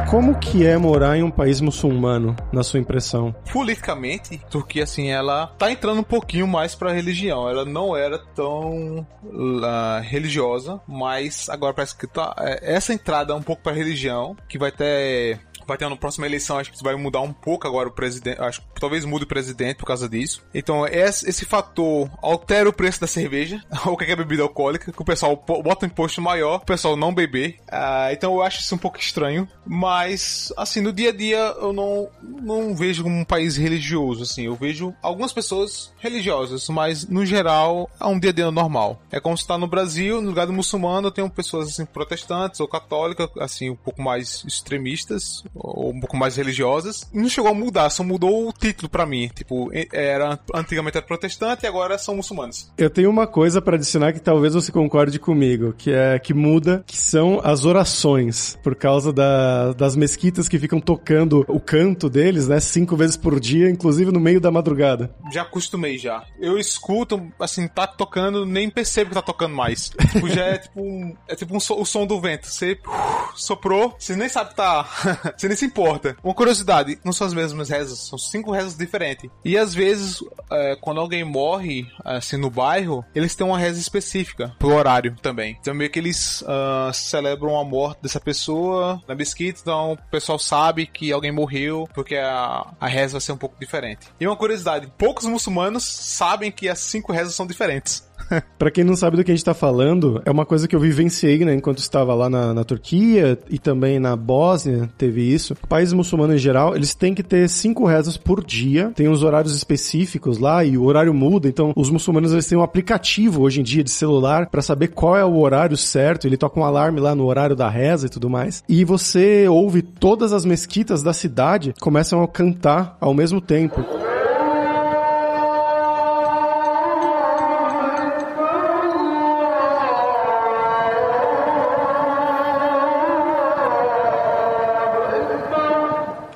Como 0.09 0.37
que 0.37 0.63
é 0.63 0.77
morar 0.77 1.17
em 1.17 1.23
um 1.23 1.31
país 1.31 1.59
muçulmano, 1.59 2.35
na 2.51 2.61
sua 2.61 2.79
impressão? 2.79 3.33
Politicamente, 3.51 4.39
Turquia, 4.47 4.83
assim, 4.83 5.09
ela 5.09 5.47
tá 5.57 5.71
entrando 5.71 6.01
um 6.01 6.03
pouquinho 6.03 6.47
mais 6.47 6.75
pra 6.75 6.91
religião. 6.91 7.49
Ela 7.49 7.65
não 7.65 7.97
era 7.97 8.19
tão 8.19 9.07
uh, 9.23 10.01
religiosa, 10.03 10.79
mas 10.87 11.49
agora 11.49 11.73
parece 11.73 11.97
que 11.97 12.05
tá. 12.05 12.35
É, 12.37 12.75
essa 12.75 12.93
entrada 12.93 13.33
um 13.33 13.41
pouco 13.41 13.63
pra 13.63 13.71
religião, 13.71 14.35
que 14.47 14.59
vai 14.59 14.71
ter 14.71 15.39
vai 15.67 15.77
ter 15.77 15.89
na 15.89 15.95
próxima 15.95 16.25
eleição, 16.25 16.57
acho 16.57 16.71
que 16.71 16.83
vai 16.83 16.95
mudar 16.95 17.21
um 17.21 17.33
pouco 17.33 17.67
agora 17.67 17.89
o 17.89 17.91
presidente, 17.91 18.41
acho 18.41 18.61
que 18.61 18.79
talvez 18.79 19.05
mude 19.05 19.25
o 19.25 19.27
presidente 19.27 19.77
por 19.77 19.85
causa 19.85 20.07
disso. 20.07 20.43
Então, 20.53 20.85
esse, 20.85 21.29
esse 21.29 21.45
fator 21.45 22.09
altera 22.21 22.69
o 22.69 22.73
preço 22.73 23.01
da 23.01 23.07
cerveja, 23.07 23.63
ou 23.85 23.97
qualquer 23.97 24.15
bebida 24.15 24.43
alcoólica, 24.43 24.91
que 24.91 25.01
o 25.01 25.05
pessoal 25.05 25.35
bota 25.35 25.85
um 25.85 25.89
imposto 25.89 26.21
maior, 26.21 26.57
o 26.57 26.65
pessoal 26.65 26.95
não 26.95 27.13
beber. 27.13 27.57
Uh, 27.71 28.11
então, 28.11 28.33
eu 28.33 28.41
acho 28.41 28.61
isso 28.61 28.75
um 28.75 28.77
pouco 28.77 28.99
estranho, 28.99 29.47
mas, 29.65 30.51
assim, 30.57 30.81
no 30.81 30.91
dia 30.91 31.09
a 31.09 31.13
dia, 31.13 31.37
eu 31.37 31.73
não, 31.73 32.09
não 32.21 32.75
vejo 32.75 33.05
um 33.05 33.23
país 33.23 33.57
religioso, 33.57 34.23
assim, 34.23 34.45
eu 34.45 34.55
vejo 34.55 34.93
algumas 35.01 35.33
pessoas 35.33 35.93
religiosas, 35.99 36.67
mas, 36.69 37.07
no 37.07 37.25
geral, 37.25 37.89
é 37.99 38.05
um 38.05 38.19
dia 38.19 38.31
a 38.31 38.33
dia 38.33 38.51
normal. 38.51 39.01
É 39.11 39.19
como 39.19 39.37
se 39.37 39.43
está 39.43 39.57
no 39.57 39.67
Brasil, 39.67 40.21
no 40.21 40.29
lugar 40.29 40.45
do 40.45 40.53
muçulmano, 40.53 41.07
eu 41.07 41.11
tenho 41.11 41.29
pessoas, 41.29 41.69
assim, 41.69 41.85
protestantes 41.85 42.59
ou 42.59 42.67
católicas, 42.67 43.29
assim, 43.39 43.69
um 43.69 43.75
pouco 43.75 44.01
mais 44.01 44.43
extremistas, 44.45 45.43
ou 45.55 45.91
um 45.91 45.99
pouco 45.99 46.17
mais 46.17 46.35
religiosas. 46.35 47.07
Não 47.13 47.29
chegou 47.29 47.51
a 47.51 47.53
mudar, 47.53 47.89
só 47.89 48.03
mudou 48.03 48.47
o 48.47 48.53
título 48.53 48.89
para 48.89 49.05
mim. 49.05 49.29
Tipo, 49.33 49.69
era 49.91 50.39
antigamente 50.53 50.97
era 50.97 51.05
protestante 51.05 51.63
e 51.63 51.67
agora 51.67 51.97
são 51.97 52.15
muçulmanos. 52.15 52.71
Eu 52.77 52.89
tenho 52.89 53.09
uma 53.09 53.27
coisa 53.27 53.61
para 53.61 53.75
adicionar 53.75 54.13
que 54.13 54.19
talvez 54.19 54.53
você 54.53 54.71
concorde 54.71 55.19
comigo, 55.19 55.73
que 55.73 55.91
é 55.91 56.19
que 56.19 56.33
muda, 56.33 56.83
que 56.85 56.97
são 56.97 57.39
as 57.43 57.65
orações, 57.65 58.57
por 58.63 58.75
causa 58.75 59.11
da, 59.11 59.73
das 59.73 59.95
mesquitas 59.95 60.47
que 60.47 60.59
ficam 60.59 60.79
tocando 60.79 61.45
o 61.47 61.59
canto 61.59 62.09
deles, 62.09 62.47
né, 62.47 62.59
cinco 62.59 62.95
vezes 62.95 63.17
por 63.17 63.39
dia, 63.39 63.69
inclusive 63.69 64.11
no 64.11 64.19
meio 64.19 64.39
da 64.39 64.51
madrugada. 64.51 65.13
Já 65.31 65.43
acostumei 65.43 65.97
já. 65.97 66.23
Eu 66.39 66.57
escuto, 66.57 67.31
assim, 67.39 67.67
tá 67.67 67.87
tocando, 67.87 68.45
nem 68.45 68.69
percebo 68.69 69.09
que 69.09 69.15
tá 69.15 69.21
tocando 69.21 69.55
mais. 69.55 69.91
Tipo, 70.13 70.29
já 70.29 70.43
é 70.45 70.57
tipo 70.59 70.79
um, 70.79 71.15
é 71.27 71.35
tipo 71.35 71.53
um 71.53 71.57
o 71.57 71.85
som 71.85 72.05
do 72.05 72.21
vento. 72.21 72.47
Você 72.47 72.73
uh, 72.73 73.31
soprou, 73.35 73.95
você 73.97 74.15
nem 74.15 74.29
sabe 74.29 74.51
que 74.51 74.55
tá 74.55 74.87
Você 75.43 75.49
nem 75.49 75.57
se 75.57 75.65
importa. 75.65 76.15
Uma 76.23 76.33
curiosidade, 76.33 76.97
não 77.03 77.11
são 77.11 77.27
as 77.27 77.33
mesmas 77.33 77.67
rezas, 77.67 77.99
são 77.99 78.17
cinco 78.17 78.49
rezas 78.49 78.77
diferentes. 78.77 79.29
E 79.43 79.57
às 79.57 79.73
vezes, 79.73 80.23
é, 80.49 80.77
quando 80.79 81.01
alguém 81.01 81.25
morre, 81.25 81.85
assim, 82.01 82.37
no 82.37 82.49
bairro, 82.49 83.03
eles 83.13 83.35
têm 83.35 83.45
uma 83.45 83.59
reza 83.59 83.77
específica 83.77 84.55
pro 84.57 84.73
horário 84.73 85.17
também. 85.21 85.57
Então 85.59 85.73
meio 85.73 85.89
que 85.89 85.99
eles 85.99 86.41
uh, 86.43 86.93
celebram 86.93 87.59
a 87.59 87.65
morte 87.65 88.03
dessa 88.03 88.21
pessoa 88.21 89.03
na 89.05 89.15
mesquita, 89.15 89.59
então 89.61 89.91
o 89.91 89.97
pessoal 90.09 90.39
sabe 90.39 90.85
que 90.85 91.11
alguém 91.11 91.33
morreu, 91.33 91.89
porque 91.93 92.15
a, 92.15 92.65
a 92.79 92.87
reza 92.87 93.13
vai 93.13 93.21
ser 93.21 93.33
um 93.33 93.37
pouco 93.37 93.59
diferente. 93.59 94.07
E 94.21 94.25
uma 94.25 94.37
curiosidade, 94.37 94.93
poucos 94.97 95.25
muçulmanos 95.25 95.83
sabem 95.83 96.53
que 96.53 96.69
as 96.69 96.79
cinco 96.79 97.11
rezas 97.11 97.35
são 97.35 97.45
diferentes. 97.45 98.01
para 98.57 98.71
quem 98.71 98.83
não 98.83 98.95
sabe 98.95 99.17
do 99.17 99.23
que 99.23 99.31
a 99.31 99.35
gente 99.35 99.45
tá 99.45 99.53
falando, 99.53 100.21
é 100.25 100.31
uma 100.31 100.45
coisa 100.45 100.67
que 100.67 100.75
eu 100.75 100.79
vivenciei, 100.79 101.43
né, 101.45 101.53
enquanto 101.53 101.79
estava 101.79 102.13
lá 102.13 102.29
na, 102.29 102.53
na 102.53 102.63
Turquia 102.63 103.37
e 103.49 103.57
também 103.57 103.99
na 103.99 104.15
Bósnia, 104.15 104.89
teve 104.97 105.21
isso. 105.21 105.55
Países 105.67 105.93
muçulmanos 105.93 106.35
em 106.35 106.39
geral, 106.39 106.75
eles 106.75 106.93
têm 106.93 107.13
que 107.13 107.23
ter 107.23 107.47
cinco 107.49 107.85
rezas 107.85 108.17
por 108.17 108.43
dia, 108.43 108.91
tem 108.95 109.07
os 109.07 109.23
horários 109.23 109.55
específicos 109.55 110.37
lá 110.37 110.63
e 110.63 110.77
o 110.77 110.83
horário 110.83 111.13
muda, 111.13 111.47
então 111.47 111.73
os 111.75 111.89
muçulmanos 111.89 112.31
eles 112.31 112.47
têm 112.47 112.57
um 112.57 112.63
aplicativo 112.63 113.41
hoje 113.41 113.59
em 113.59 113.63
dia 113.63 113.83
de 113.83 113.91
celular 113.91 114.49
para 114.49 114.61
saber 114.61 114.89
qual 114.89 115.17
é 115.17 115.25
o 115.25 115.37
horário 115.37 115.77
certo, 115.77 116.27
ele 116.27 116.37
toca 116.37 116.59
um 116.59 116.63
alarme 116.63 116.99
lá 116.99 117.15
no 117.15 117.25
horário 117.25 117.55
da 117.55 117.69
reza 117.69 118.07
e 118.07 118.09
tudo 118.09 118.29
mais. 118.29 118.63
E 118.67 118.83
você 118.83 119.47
ouve 119.47 119.81
todas 119.81 120.33
as 120.33 120.45
mesquitas 120.45 121.03
da 121.03 121.13
cidade 121.13 121.73
começam 121.79 122.21
a 122.21 122.27
cantar 122.27 122.97
ao 122.99 123.13
mesmo 123.13 123.41
tempo. 123.41 124.02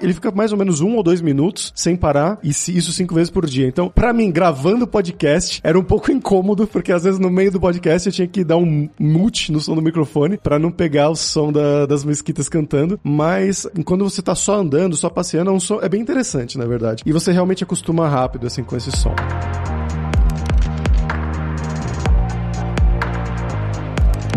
Ele 0.07 0.13
fica 0.13 0.31
mais 0.31 0.51
ou 0.51 0.57
menos 0.57 0.79
um 0.81 0.95
ou 0.95 1.03
dois 1.03 1.21
minutos 1.21 1.73
sem 1.75 1.95
parar, 1.95 2.39
e 2.41 2.49
isso 2.49 2.91
cinco 2.91 3.13
vezes 3.13 3.29
por 3.29 3.45
dia. 3.45 3.67
Então, 3.67 3.89
para 3.89 4.13
mim, 4.13 4.31
gravando 4.31 4.87
podcast 4.87 5.59
era 5.63 5.77
um 5.77 5.83
pouco 5.83 6.11
incômodo, 6.13 6.65
porque 6.65 6.91
às 6.91 7.03
vezes 7.03 7.19
no 7.19 7.29
meio 7.29 7.51
do 7.51 7.59
podcast 7.59 8.07
eu 8.07 8.13
tinha 8.13 8.27
que 8.27 8.43
dar 8.43 8.57
um 8.57 8.89
mute 8.97 9.51
no 9.51 9.59
som 9.59 9.75
do 9.75 9.81
microfone 9.81 10.37
para 10.37 10.57
não 10.57 10.71
pegar 10.71 11.09
o 11.09 11.15
som 11.15 11.51
da, 11.51 11.85
das 11.85 12.03
mesquitas 12.03 12.47
cantando. 12.47 12.99
Mas 13.03 13.67
quando 13.85 14.03
você 14.03 14.21
tá 14.21 14.33
só 14.33 14.55
andando, 14.55 14.95
só 14.95 15.09
passeando, 15.09 15.51
é, 15.51 15.53
um 15.53 15.59
som, 15.59 15.79
é 15.81 15.89
bem 15.89 16.01
interessante, 16.01 16.57
na 16.57 16.65
verdade. 16.65 17.03
E 17.05 17.11
você 17.11 17.31
realmente 17.31 17.63
acostuma 17.63 18.07
rápido, 18.07 18.47
assim, 18.47 18.63
com 18.63 18.75
esse 18.75 18.91
som. 18.91 19.13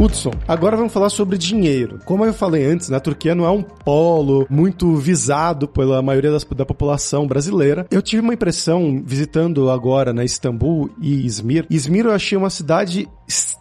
Hudson, 0.01 0.31
agora 0.49 0.79
vamos 0.79 0.95
falar 0.95 1.11
sobre 1.11 1.37
dinheiro. 1.37 2.01
Como 2.07 2.25
eu 2.25 2.33
falei 2.33 2.65
antes, 2.65 2.89
né, 2.89 2.97
a 2.97 3.01
Turquia 3.01 3.35
não 3.35 3.45
é 3.45 3.51
um 3.51 3.63
polo 3.63 4.47
muito 4.49 4.97
visado 4.97 5.69
pela 5.69 6.01
maioria 6.01 6.31
das, 6.31 6.43
da 6.43 6.65
população 6.65 7.27
brasileira. 7.27 7.87
Eu 7.91 8.01
tive 8.01 8.23
uma 8.23 8.33
impressão, 8.33 9.03
visitando 9.05 9.69
agora 9.69 10.15
na 10.15 10.21
né, 10.21 10.25
Istambul 10.25 10.91
e 11.03 11.27
Izmir. 11.27 11.67
Izmir 11.69 12.07
eu 12.07 12.13
achei 12.13 12.39
uma 12.39 12.49
cidade 12.49 13.07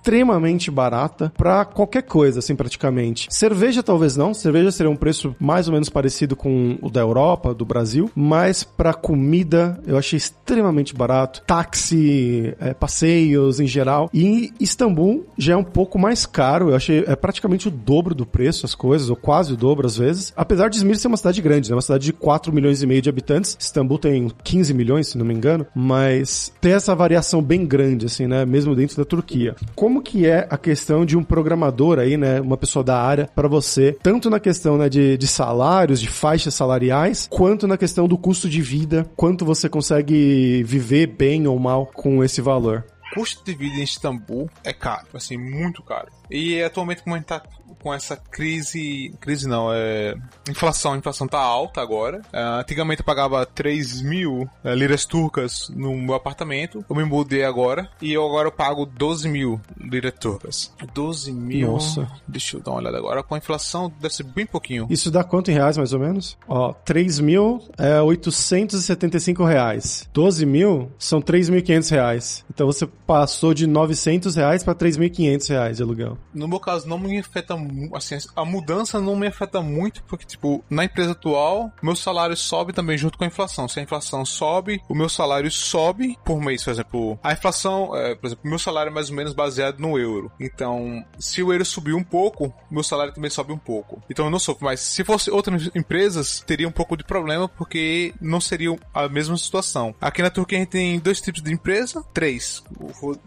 extremamente 0.09 0.71
barata 0.71 1.31
para 1.37 1.63
qualquer 1.63 2.01
coisa, 2.01 2.39
assim, 2.39 2.55
praticamente. 2.55 3.27
Cerveja 3.29 3.83
talvez 3.83 4.17
não, 4.17 4.33
cerveja 4.33 4.71
seria 4.71 4.89
um 4.89 4.95
preço 4.95 5.35
mais 5.39 5.67
ou 5.67 5.73
menos 5.73 5.87
parecido 5.87 6.35
com 6.35 6.79
o 6.81 6.89
da 6.89 6.99
Europa, 6.99 7.53
do 7.53 7.63
Brasil, 7.63 8.09
mas 8.15 8.63
para 8.63 8.91
comida 8.91 9.79
eu 9.85 9.97
achei 9.97 10.17
extremamente 10.17 10.95
barato. 10.95 11.43
Táxi, 11.45 12.55
é, 12.59 12.73
passeios 12.73 13.59
em 13.59 13.67
geral. 13.67 14.09
E 14.11 14.51
Istambul 14.59 15.27
já 15.37 15.53
é 15.53 15.57
um 15.57 15.63
pouco 15.63 15.99
mais 15.99 16.25
caro, 16.25 16.69
eu 16.69 16.75
achei 16.75 17.03
é 17.05 17.15
praticamente 17.15 17.67
o 17.67 17.71
dobro 17.71 18.15
do 18.15 18.25
preço 18.25 18.65
as 18.65 18.73
coisas, 18.73 19.11
ou 19.11 19.15
quase 19.15 19.53
o 19.53 19.57
dobro 19.57 19.85
às 19.85 19.97
vezes. 19.97 20.33
Apesar 20.35 20.69
de 20.69 20.77
Izmir 20.77 20.97
ser 20.97 21.07
uma 21.07 21.17
cidade 21.17 21.39
grande, 21.39 21.69
né? 21.69 21.75
Uma 21.75 21.81
cidade 21.81 22.05
de 22.05 22.13
4 22.13 22.51
milhões 22.51 22.81
e 22.81 22.87
meio 22.87 23.01
de 23.01 23.09
habitantes. 23.09 23.55
Istambul 23.59 23.99
tem 23.99 24.31
15 24.43 24.73
milhões, 24.73 25.07
se 25.09 25.17
não 25.19 25.25
me 25.25 25.35
engano, 25.35 25.67
mas 25.75 26.51
tem 26.59 26.73
essa 26.73 26.95
variação 26.95 27.43
bem 27.43 27.63
grande, 27.65 28.07
assim, 28.07 28.25
né? 28.25 28.43
Mesmo 28.43 28.75
dentro 28.75 28.97
da 28.97 29.05
Turquia. 29.05 29.55
Como 29.75 29.98
que 30.01 30.25
é 30.25 30.47
a 30.49 30.57
questão 30.57 31.05
de 31.05 31.17
um 31.17 31.23
programador 31.23 31.99
aí, 31.99 32.17
né? 32.17 32.41
Uma 32.41 32.57
pessoa 32.57 32.83
da 32.83 33.01
área 33.01 33.29
para 33.35 33.47
você, 33.47 33.97
tanto 34.01 34.29
na 34.29 34.39
questão 34.39 34.77
né, 34.77 34.89
de, 34.89 35.17
de 35.17 35.27
salários, 35.27 35.99
de 35.99 36.07
faixas 36.07 36.53
salariais, 36.53 37.27
quanto 37.29 37.67
na 37.67 37.77
questão 37.77 38.07
do 38.07 38.17
custo 38.17 38.49
de 38.49 38.61
vida, 38.61 39.09
quanto 39.15 39.45
você 39.45 39.69
consegue 39.69 40.63
viver 40.63 41.07
bem 41.07 41.47
ou 41.47 41.57
mal 41.59 41.85
com 41.85 42.23
esse 42.23 42.41
valor? 42.41 42.85
custo 43.13 43.43
de 43.43 43.53
vida 43.55 43.77
em 43.77 43.83
Istambul 43.83 44.49
é 44.63 44.73
caro, 44.73 45.07
assim, 45.13 45.37
muito 45.37 45.81
caro. 45.83 46.09
E 46.29 46.61
atualmente, 46.61 47.01
como 47.03 47.15
a 47.15 47.17
gente 47.17 47.27
tá 47.27 47.41
com 47.81 47.93
essa 47.93 48.15
crise. 48.15 49.13
Crise 49.19 49.47
não, 49.47 49.69
é. 49.73 50.15
Inflação. 50.49 50.93
A 50.93 50.97
inflação 50.97 51.27
tá 51.27 51.39
alta 51.39 51.81
agora. 51.81 52.19
Uh, 52.33 52.59
antigamente 52.59 53.01
eu 53.01 53.05
pagava 53.05 53.45
3 53.45 54.01
mil 54.01 54.49
uh, 54.63 54.73
liras 54.73 55.05
turcas 55.05 55.69
no 55.69 55.95
meu 55.95 56.15
apartamento. 56.15 56.83
Eu 56.89 56.95
me 56.95 57.03
mudei 57.03 57.43
agora. 57.43 57.89
E 58.01 58.13
eu 58.13 58.25
agora 58.25 58.47
eu 58.47 58.51
pago 58.51 58.85
12 58.85 59.29
mil 59.29 59.59
liras 59.79 60.13
turcas. 60.19 60.73
12 60.93 61.31
mil. 61.31 61.71
Nossa. 61.71 62.07
Deixa 62.27 62.57
eu 62.57 62.61
dar 62.61 62.71
uma 62.71 62.79
olhada 62.79 62.97
agora. 62.97 63.23
Com 63.23 63.35
a 63.35 63.37
inflação 63.37 63.91
deve 63.99 64.13
ser 64.13 64.23
bem 64.23 64.45
pouquinho. 64.45 64.87
Isso 64.89 65.09
dá 65.11 65.23
quanto 65.23 65.51
em 65.51 65.53
reais, 65.53 65.77
mais 65.77 65.93
ou 65.93 65.99
menos? 65.99 66.37
Ó, 66.47 66.73
3 66.73 67.19
mil 67.19 67.61
é 67.77 68.01
875 68.01 69.43
reais. 69.43 70.07
12 70.13 70.45
mil 70.45 70.91
são 70.97 71.21
3.500 71.21 71.91
reais. 71.91 72.45
Então 72.49 72.67
você 72.67 72.85
passou 72.85 73.53
de 73.53 73.65
900 73.67 74.35
reais 74.35 74.63
para 74.63 74.75
3.500 74.75 75.49
reais 75.49 75.77
de 75.77 75.83
aluguel. 75.83 76.17
No 76.33 76.47
meu 76.47 76.59
caso, 76.59 76.87
não 76.87 76.97
me 76.97 77.17
afeta 77.19 77.55
assim, 77.93 78.17
a 78.35 78.45
mudança 78.45 78.99
não 78.99 79.15
me 79.15 79.27
afeta 79.27 79.61
muito, 79.61 80.03
porque, 80.03 80.25
tipo, 80.25 80.63
na 80.69 80.85
empresa 80.85 81.11
atual, 81.11 81.71
meu 81.81 81.95
salário 81.95 82.35
sobe 82.35 82.73
também 82.73 82.97
junto 82.97 83.17
com 83.17 83.23
a 83.23 83.27
inflação. 83.27 83.67
Se 83.67 83.79
a 83.79 83.83
inflação 83.83 84.25
sobe, 84.25 84.81
o 84.87 84.95
meu 84.95 85.09
salário 85.09 85.49
sobe 85.51 86.17
por 86.23 86.41
mês, 86.41 86.63
por 86.63 86.71
exemplo. 86.71 87.19
A 87.23 87.33
inflação, 87.33 87.95
é, 87.95 88.15
por 88.15 88.27
exemplo, 88.27 88.49
meu 88.49 88.59
salário 88.59 88.89
é 88.89 88.93
mais 88.93 89.09
ou 89.09 89.15
menos 89.15 89.33
baseado 89.33 89.79
no 89.79 89.97
euro. 89.97 90.31
Então, 90.39 91.03
se 91.17 91.41
o 91.43 91.51
euro 91.51 91.65
subir 91.65 91.93
um 91.93 92.03
pouco, 92.03 92.53
meu 92.69 92.83
salário 92.83 93.13
também 93.13 93.29
sobe 93.29 93.53
um 93.53 93.57
pouco. 93.57 94.01
Então 94.09 94.25
eu 94.25 94.31
não 94.31 94.39
sofro, 94.39 94.65
mas 94.65 94.79
se 94.79 95.03
fosse 95.03 95.29
outras 95.29 95.69
empresas, 95.75 96.41
teria 96.45 96.67
um 96.67 96.71
pouco 96.71 96.97
de 96.97 97.03
problema, 97.03 97.47
porque 97.47 98.13
não 98.21 98.41
seria 98.41 98.75
a 98.93 99.07
mesma 99.07 99.37
situação. 99.37 99.95
Aqui 99.99 100.21
na 100.21 100.29
Turquia 100.29 100.57
a 100.57 100.61
gente 100.61 100.69
tem 100.69 100.99
dois 100.99 101.21
tipos 101.21 101.41
de 101.41 101.51
empresa, 101.51 102.03
três. 102.13 102.63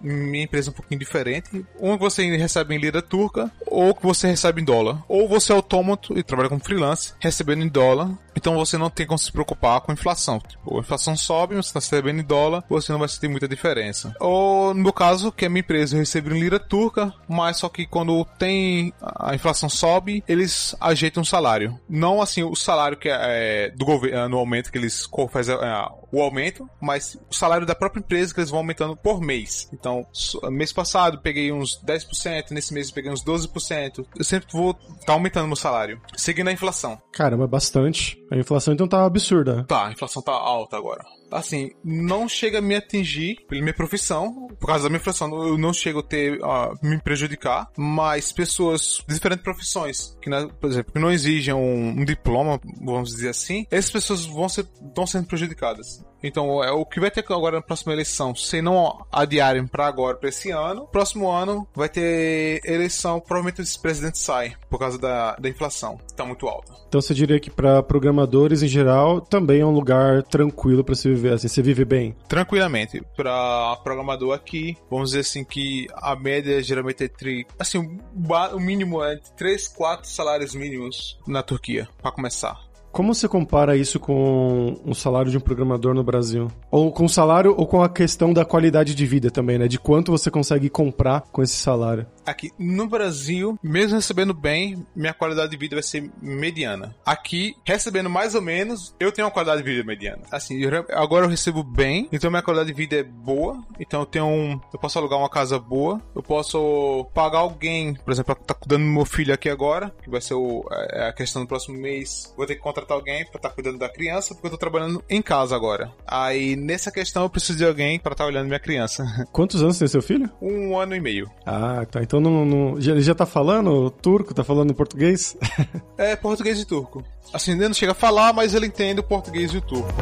Minha 0.01 0.45
empresa 0.45 0.71
é 0.71 0.73
um 0.73 0.75
pouquinho 0.75 0.99
diferente. 0.99 1.65
Um 1.81 1.97
que 1.97 2.03
você 2.03 2.37
recebe 2.37 2.75
em 2.75 2.79
lira 2.79 3.03
turca, 3.03 3.51
ou 3.67 3.95
que 3.95 4.03
você 4.03 4.32
recebe 4.33 4.61
em 4.61 4.65
dólar. 4.65 5.03
Ou 5.09 5.29
você 5.29 5.53
é 5.53 5.55
autômato 5.55 6.19
e 6.19 6.23
trabalha 6.23 6.49
como 6.49 6.63
freelance, 6.63 7.15
recebendo 7.21 7.63
em 7.63 7.69
dólar. 7.69 8.11
Então 8.43 8.57
você 8.57 8.77
não 8.77 8.91
tem 8.91 9.07
como 9.07 9.19
se 9.19 9.31
preocupar 9.31 9.81
com 9.81 9.93
a 9.93 9.95
inflação. 9.95 10.41
Tipo, 10.41 10.77
a 10.77 10.81
inflação 10.81 11.17
sobe, 11.17 11.55
você 11.55 11.69
está 11.69 11.79
recebendo 11.79 12.19
em 12.19 12.25
dólar, 12.25 12.65
você 12.69 12.91
não 12.91 12.99
vai 12.99 13.09
sentir 13.09 13.29
muita 13.29 13.47
diferença. 13.47 14.13
Ou 14.19 14.75
no 14.75 14.83
meu 14.83 14.93
caso, 14.93 15.31
que 15.31 15.45
é 15.45 15.49
minha 15.49 15.61
empresa, 15.61 15.95
eu 15.95 16.01
recebo 16.01 16.35
em 16.35 16.41
lira 16.41 16.59
turca, 16.59 17.15
mas 17.29 17.59
só 17.59 17.69
que 17.69 17.87
quando 17.87 18.25
tem 18.37 18.93
a 19.01 19.33
inflação 19.33 19.69
sobe, 19.69 20.25
eles 20.27 20.75
ajeitam 20.81 21.23
o 21.23 21.27
salário. 21.27 21.79
Não 21.89 22.21
assim 22.21 22.43
o 22.43 22.57
salário 22.57 22.97
que 22.97 23.09
é, 23.09 23.17
é 23.21 23.71
do 23.71 23.85
governo 23.85 24.19
anualmente 24.19 24.73
que 24.73 24.79
eles 24.79 25.09
fazem 25.31 25.55
é, 25.55 25.87
o 26.11 26.21
aumento, 26.21 26.69
mas 26.81 27.17
o 27.31 27.35
salário 27.35 27.65
da 27.65 27.77
própria 27.77 28.01
empresa 28.01 28.35
que 28.35 28.41
eles 28.41 28.51
vão 28.51 28.59
aumentando 28.59 28.97
por 28.97 29.21
mês. 29.21 29.69
Então, 29.73 30.05
mês 30.51 30.73
passado 30.73 31.21
peguei 31.23 31.53
uns 31.53 31.81
10%, 31.85 32.51
nesse 32.51 32.75
mês 32.75 32.91
peguei 32.91 33.11
uns 33.11 33.25
12%. 33.25 34.05
Eu 34.17 34.25
sempre 34.25 34.49
vou 34.53 34.73
estar 34.73 35.07
tá 35.07 35.13
aumentando 35.13 35.47
meu 35.47 35.57
salário, 35.57 36.01
seguindo 36.17 36.49
a 36.49 36.53
inflação. 36.53 37.01
Caramba, 37.13 37.47
bastante. 37.47 38.21
A 38.33 38.39
inflação 38.39 38.73
então 38.73 38.89
tá 38.89 39.05
absurda. 39.05 39.65
Tá, 39.65 39.87
a 39.87 39.93
inflação 39.93 40.23
tá 40.23 40.33
alta 40.33 40.77
agora 40.77 41.05
assim, 41.33 41.71
não 41.85 42.29
chega 42.29 42.59
a 42.59 42.63
me 42.63 42.75
atingir 42.75 43.45
pela 43.49 43.61
minha 43.61 43.75
profissão, 43.75 44.49
por 44.59 44.67
causa 44.67 44.85
da 44.85 44.91
minha 44.91 45.01
profissão, 45.01 45.29
eu 45.47 45.59
não 45.59 45.73
chego 45.73 46.01
a 46.01 46.03
ter, 46.03 46.39
a 46.43 46.73
me 46.83 46.99
prejudicar, 47.01 47.71
mas 47.77 48.33
pessoas 48.33 49.03
de 49.07 49.15
diferentes 49.15 49.45
profissões, 49.45 50.17
que, 50.21 50.31
por 50.61 50.71
exemplo, 50.71 50.93
que 50.93 51.01
não 51.01 51.11
exigem 51.11 51.55
um, 51.55 51.89
um 52.01 52.05
diploma, 52.05 52.61
vamos 52.81 53.11
dizer 53.11 53.31
assim, 53.31 53.67
essas 53.71 53.91
pessoas 53.91 54.27
vão 54.27 54.49
ser, 54.49 54.67
estão 54.87 55.07
sendo 55.07 55.27
prejudicadas. 55.27 56.03
Então, 56.23 56.63
é 56.63 56.71
o 56.71 56.87
que 56.87 57.01
vai 57.01 57.11
ter 57.11 57.25
agora 57.31 57.57
na 57.57 57.63
próxima 57.63 57.93
eleição, 57.93 58.35
se 58.35 58.63
não 58.63 59.05
adiarem 59.11 59.67
para 59.67 59.87
agora, 59.87 60.17
para 60.17 60.29
esse 60.29 60.51
ano, 60.51 60.87
próximo 60.87 61.31
ano 61.31 61.67
vai 61.75 61.89
ter 61.89 62.61
eleição, 62.65 63.19
provavelmente 63.19 63.61
esse 63.61 63.81
presidente 63.81 64.19
sai 64.19 64.55
por 64.71 64.79
causa 64.79 64.99
da, 64.99 65.35
da 65.37 65.49
inflação, 65.49 65.99
está 66.07 66.25
muito 66.25 66.47
alta. 66.47 66.73
Então, 66.87 67.01
você 67.01 67.15
diria 67.15 67.41
que 67.41 67.51
para 67.51 67.83
programadores 67.83 68.63
em 68.63 68.69
geral 68.69 69.21
também 69.21 69.61
é 69.61 69.67
um 69.67 69.73
lugar 69.73 70.23
tranquilo 70.23 70.85
para 70.85 70.95
se 70.95 71.09
viver, 71.09 71.22
assim, 71.31 71.49
você 71.49 71.63
vive 71.63 71.85
bem? 71.85 72.15
Tranquilamente. 72.29 73.03
Para 73.17 73.77
programador 73.85 74.35
aqui, 74.35 74.77
vamos 74.91 75.11
dizer 75.11 75.21
assim 75.21 75.45
que 75.45 75.87
a 75.95 76.17
média 76.17 76.63
geralmente 76.63 77.03
é 77.03 77.07
entre, 77.07 77.47
assim, 77.59 77.79
o 77.79 78.61
mínimo 78.61 79.03
é 79.03 79.15
entre 79.15 79.31
3, 79.37 79.69
4 79.69 80.09
salários 80.09 80.55
mínimos 80.55 81.19
na 81.27 81.43
Turquia, 81.43 81.89
para 82.01 82.13
começar. 82.13 82.73
Como 82.93 83.15
você 83.15 83.27
compara 83.27 83.75
isso 83.75 83.99
com 83.99 84.79
o 84.85 84.95
salário 84.95 85.31
de 85.31 85.39
um 85.39 85.41
programador 85.41 85.95
no 85.95 86.05
Brasil? 86.05 86.49
Ou 86.71 86.93
com 86.93 87.07
o 87.07 87.09
salário 87.09 87.55
ou 87.57 87.67
com 87.67 87.83
a 87.83 87.89
questão 87.89 88.35
da 88.35 88.45
qualidade 88.45 88.95
de 88.95 89.07
vida 89.07 89.31
também, 89.31 89.57
né? 89.57 89.67
De 89.67 89.79
quanto 89.79 90.13
você 90.13 90.31
consegue 90.31 90.69
comprar 90.69 91.23
com 91.33 91.43
esse 91.43 91.55
salário? 91.55 92.07
Aqui 92.27 92.51
no 92.59 92.87
Brasil, 92.87 93.59
mesmo 93.63 93.97
recebendo 93.97 94.35
bem, 94.35 94.87
minha 94.95 95.15
qualidade 95.15 95.51
de 95.51 95.57
vida 95.57 95.77
vai 95.77 95.83
ser 95.83 96.11
mediana. 96.21 96.95
Aqui, 97.05 97.55
recebendo 97.65 98.09
mais 98.09 98.35
ou 98.35 98.43
menos, 98.43 98.95
eu 98.99 99.13
tenho 99.13 99.27
uma 99.27 99.33
qualidade 99.33 99.63
de 99.63 99.71
vida 99.71 99.85
mediana. 99.85 100.23
Assim, 100.31 100.59
eu, 100.59 100.87
agora 100.91 101.27
eu 101.27 101.31
recebo 101.31 101.63
bem, 101.63 102.09
então 102.13 102.31
minha 102.31 102.43
qualidade 102.43 102.69
de 102.69 102.77
vida 102.77 102.97
é 102.97 103.03
boa. 103.03 103.63
Então 103.79 104.01
eu 104.01 104.07
tenho 104.07 104.27
um, 104.27 104.61
eu 104.73 104.79
posso 104.79 104.99
alugar 104.99 105.19
uma 105.19 105.29
casa 105.29 105.59
boa, 105.59 106.01
eu 106.15 106.23
posso 106.23 107.07
pagar 107.15 107.39
alguém, 107.39 107.95
por 107.95 108.13
exemplo, 108.13 108.35
tá 108.35 108.55
cuidando 108.55 108.83
do 108.83 108.91
meu 108.91 109.05
filho 109.05 109.33
aqui 109.33 109.49
agora, 109.49 109.93
que 110.03 110.11
vai 110.11 110.21
ser 110.21 110.35
o, 110.35 110.65
é, 110.71 111.09
a 111.09 111.13
questão 111.13 111.43
do 111.43 111.49
próximo 111.49 111.79
mês. 111.79 112.33
Vou 112.37 112.47
ter 112.47 112.55
que 112.55 112.61
contratar 112.61 112.97
alguém 112.97 113.25
para 113.25 113.37
estar 113.37 113.49
tá 113.49 113.55
cuidando 113.55 113.79
da 113.79 113.89
criança, 113.89 114.35
porque 114.35 114.47
eu 114.47 114.51
tô 114.51 114.59
trabalhando 114.59 115.03
em 115.09 115.23
casa 115.23 115.55
agora. 115.55 115.93
Aí 116.07 116.57
nessa 116.57 116.91
questão 116.91 117.23
eu 117.23 117.31
preciso 117.31 117.59
de 117.59 117.65
alguém 117.65 117.99
para 117.99 118.13
estar 118.13 118.25
tá 118.25 118.29
olhando 118.29 118.47
minha 118.47 118.61
criança. 118.61 119.05
Quantos 119.33 119.63
anos 119.63 119.79
tem 119.79 119.89
seu 119.89 120.03
filho? 120.03 120.31
Um 120.41 120.79
ano 120.79 120.95
e 120.95 121.01
meio. 121.01 121.31
Ah, 121.47 121.87
tá. 121.91 122.03
Então 122.03 122.12
não, 122.21 122.45
não 122.45 122.81
já, 122.81 122.93
ele 122.93 123.03
já 123.03 123.15
tá 123.15 123.27
falando 123.27 123.91
turco, 123.91 124.35
tá 124.35 124.45
falando 124.45 124.75
português? 124.75 125.37
é, 125.97 126.15
português 126.17 126.61
e 126.61 126.65
turco. 126.65 127.03
Assim, 127.33 127.53
ele 127.53 127.69
não 127.69 127.75
chega 127.75 127.93
a 127.93 127.95
falar, 127.95 128.33
mas 128.33 128.55
ele 128.55 128.67
entende 128.67 129.01
o 129.01 129.05
português 129.05 129.53
e 129.53 129.59
o 129.59 129.63
turco. 129.63 129.93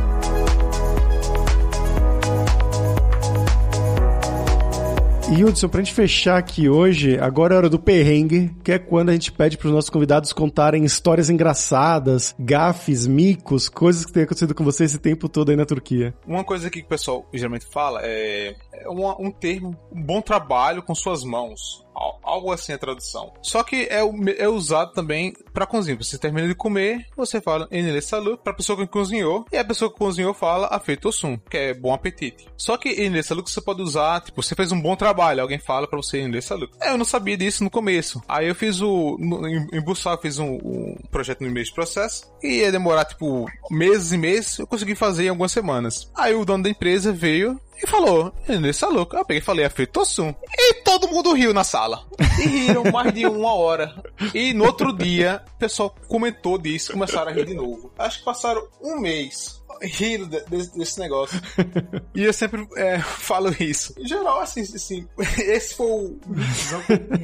E 5.33 5.44
Hudson, 5.44 5.68
pra 5.68 5.81
gente 5.81 5.94
fechar 5.94 6.38
aqui 6.38 6.68
hoje, 6.68 7.16
agora 7.16 7.55
é 7.55 7.57
hora 7.57 7.68
do 7.70 7.79
perrengue, 7.79 8.53
que 8.64 8.73
é 8.73 8.81
quando 8.81 9.11
a 9.11 9.12
gente 9.12 9.31
pede 9.31 9.57
pros 9.57 9.73
nossos 9.73 9.88
convidados 9.88 10.33
contarem 10.33 10.85
histórias 10.85 11.31
engraçadas, 11.31 12.35
gafes, 12.37 13.07
micos, 13.07 13.68
coisas 13.68 14.05
que 14.05 14.12
têm 14.12 14.25
acontecido 14.25 14.57
com 14.57 14.64
você 14.64 14.83
esse 14.83 14.99
tempo 14.99 15.29
todo 15.29 15.51
aí 15.51 15.57
na 15.57 15.64
Turquia. 15.64 16.12
Uma 16.27 16.42
coisa 16.42 16.68
que 16.68 16.81
o 16.81 16.85
pessoal 16.85 17.29
geralmente 17.33 17.64
fala 17.64 18.01
é, 18.03 18.57
é 18.73 18.90
um, 18.90 19.09
um 19.25 19.31
termo, 19.31 19.79
um 19.92 20.03
bom 20.03 20.20
trabalho 20.20 20.83
com 20.83 20.96
suas 20.96 21.23
mãos 21.23 21.87
algo 21.94 22.53
assim 22.53 22.72
a 22.72 22.79
tradução. 22.79 23.33
Só 23.42 23.62
que 23.62 23.88
é, 23.90 24.00
é 24.38 24.48
usado 24.48 24.92
também 24.92 25.35
para 25.53 25.66
cozinha. 25.66 25.96
Você 25.96 26.18
termina 26.18 26.48
de 26.48 26.55
comer, 26.55 27.07
você 27.16 27.40
fala 27.40 27.68
Enele 27.70 28.00
Salut 28.00 28.40
pra 28.42 28.55
pessoa 28.55 28.79
que 28.79 28.87
cozinhou, 28.87 29.44
e 29.53 29.57
a 29.57 29.64
pessoa 29.64 29.90
que 29.90 29.98
cozinhou 29.98 30.33
fala 30.33 30.68
Afeitosum, 30.68 31.37
que 31.37 31.57
é 31.57 31.74
bom 31.74 31.92
apetite. 31.92 32.46
Só 32.57 32.76
que 32.76 32.88
Enele 32.88 33.22
Salut 33.22 33.50
você 33.50 33.61
pode 33.61 33.83
usar, 33.83 34.20
tipo, 34.20 34.42
você 34.42 34.55
fez 34.55 34.72
um 34.72 34.81
bom 34.81 34.96
trabalho, 34.96 35.42
alguém 35.42 35.59
fala 35.59 35.87
para 35.87 36.00
você 36.00 36.18
Enele 36.18 36.42
Salut. 36.42 36.72
Eu 36.81 36.96
não 36.96 37.05
sabia 37.05 37.37
disso 37.37 37.64
no 37.64 37.70
começo. 37.70 38.22
Aí 38.29 38.48
eu 38.48 38.55
fiz 38.55 38.81
o. 38.81 39.16
No, 39.18 39.46
em, 39.46 39.66
em 39.72 39.81
Bussal, 39.81 40.14
eu 40.14 40.20
fiz 40.20 40.38
um, 40.38 40.55
um, 40.55 40.96
projeto 41.11 41.42
no 41.42 41.50
meio 41.50 41.66
de 41.66 41.72
processo, 41.72 42.31
e 42.42 42.61
ia 42.61 42.72
demorar, 42.72 43.05
tipo, 43.05 43.46
meses 43.70 44.12
e 44.12 44.18
meses, 44.18 44.59
eu 44.59 44.66
consegui 44.66 44.94
fazer 44.94 45.24
em 45.24 45.29
algumas 45.29 45.53
semanas. 45.53 46.11
Aí 46.14 46.35
o 46.35 46.44
dono 46.44 46.62
da 46.62 46.70
empresa 46.70 47.12
veio 47.12 47.61
e 47.83 47.87
falou, 47.87 48.33
Enele 48.49 48.75
louco. 48.90 49.16
Eu 49.16 49.25
peguei 49.25 49.40
e 49.40 49.45
falei 49.45 49.64
Afeitosum. 49.64 50.35
E 50.53 50.75
todo 50.83 51.09
mundo 51.09 51.33
riu 51.33 51.55
na 51.55 51.64
sala. 51.64 52.05
E 52.38 52.47
riram 52.47 52.85
mais 52.93 53.12
de 53.12 53.27
uma 53.27 53.55
hora. 53.55 53.95
E 54.35 54.53
no 54.53 54.64
outro 54.64 54.93
dia, 54.93 55.43
o 55.57 55.59
pessoal 55.59 55.95
comentou 56.09 56.59
disso, 56.59 56.93
começaram 56.93 57.31
a 57.31 57.35
rir 57.35 57.47
de 57.47 57.55
novo. 57.55 57.93
Acho 57.99 58.19
que 58.19 58.25
passaram 58.25 58.66
um 58.83 59.01
mês 59.01 59.60
rindo 59.83 60.27
desse, 60.27 60.77
desse 60.77 61.01
negócio. 61.01 61.40
e 62.14 62.25
eu 62.25 62.33
sempre 62.33 62.66
é, 62.77 62.99
falo 63.01 63.55
isso. 63.59 63.95
Em 63.99 64.07
geral, 64.07 64.40
assim, 64.40 64.62
assim 64.62 65.09
esse 65.38 65.75
foi 65.75 65.87
o, 65.87 66.19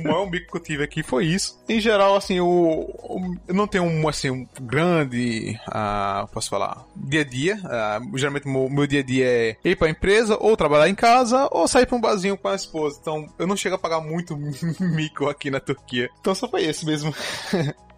maior 0.05 0.27
bico 0.27 0.53
que 0.53 0.57
eu 0.57 0.63
tive 0.63 0.85
aqui, 0.85 1.03
foi 1.03 1.27
isso. 1.27 1.63
Em 1.69 1.81
geral, 1.81 2.17
assim, 2.17 2.41
o, 2.41 3.37
eu 3.47 3.55
não 3.55 3.67
tenho 3.67 3.85
um, 3.85 4.09
assim, 4.09 4.31
um 4.31 4.47
grande, 4.61 5.59
uh, 5.69 6.27
posso 6.29 6.51
falar, 6.51 6.85
dia 6.97 7.21
a 7.21 7.25
dia. 7.25 7.57
Uh, 7.57 8.19
geralmente, 8.19 8.49
o 8.49 8.69
meu 8.71 8.87
dia 8.87 9.01
a 9.01 9.05
dia 9.05 9.27
é 9.27 9.57
ir 9.65 9.77
pra 9.77 9.91
empresa, 9.91 10.37
ou 10.41 10.57
trabalhar 10.57 10.89
em 10.89 10.95
casa, 10.95 11.49
ou 11.51 11.67
sair 11.69 11.87
pra 11.87 11.97
um 11.97 12.01
barzinho 12.01 12.37
com 12.37 12.49
a 12.49 12.55
esposa. 12.55 12.99
Então, 13.01 13.27
eu 13.39 13.47
não 13.47 13.57
chego 13.57 13.75
a 13.75 13.79
pagar 13.79 14.01
muito 14.01 14.37
mico 14.81 15.29
aqui 15.29 15.51
na 15.51 15.61
Turquia. 15.61 16.09
Então, 16.21 16.35
só 16.35 16.49
foi 16.49 16.65
esse 16.65 16.85
mesmo. 16.85 17.15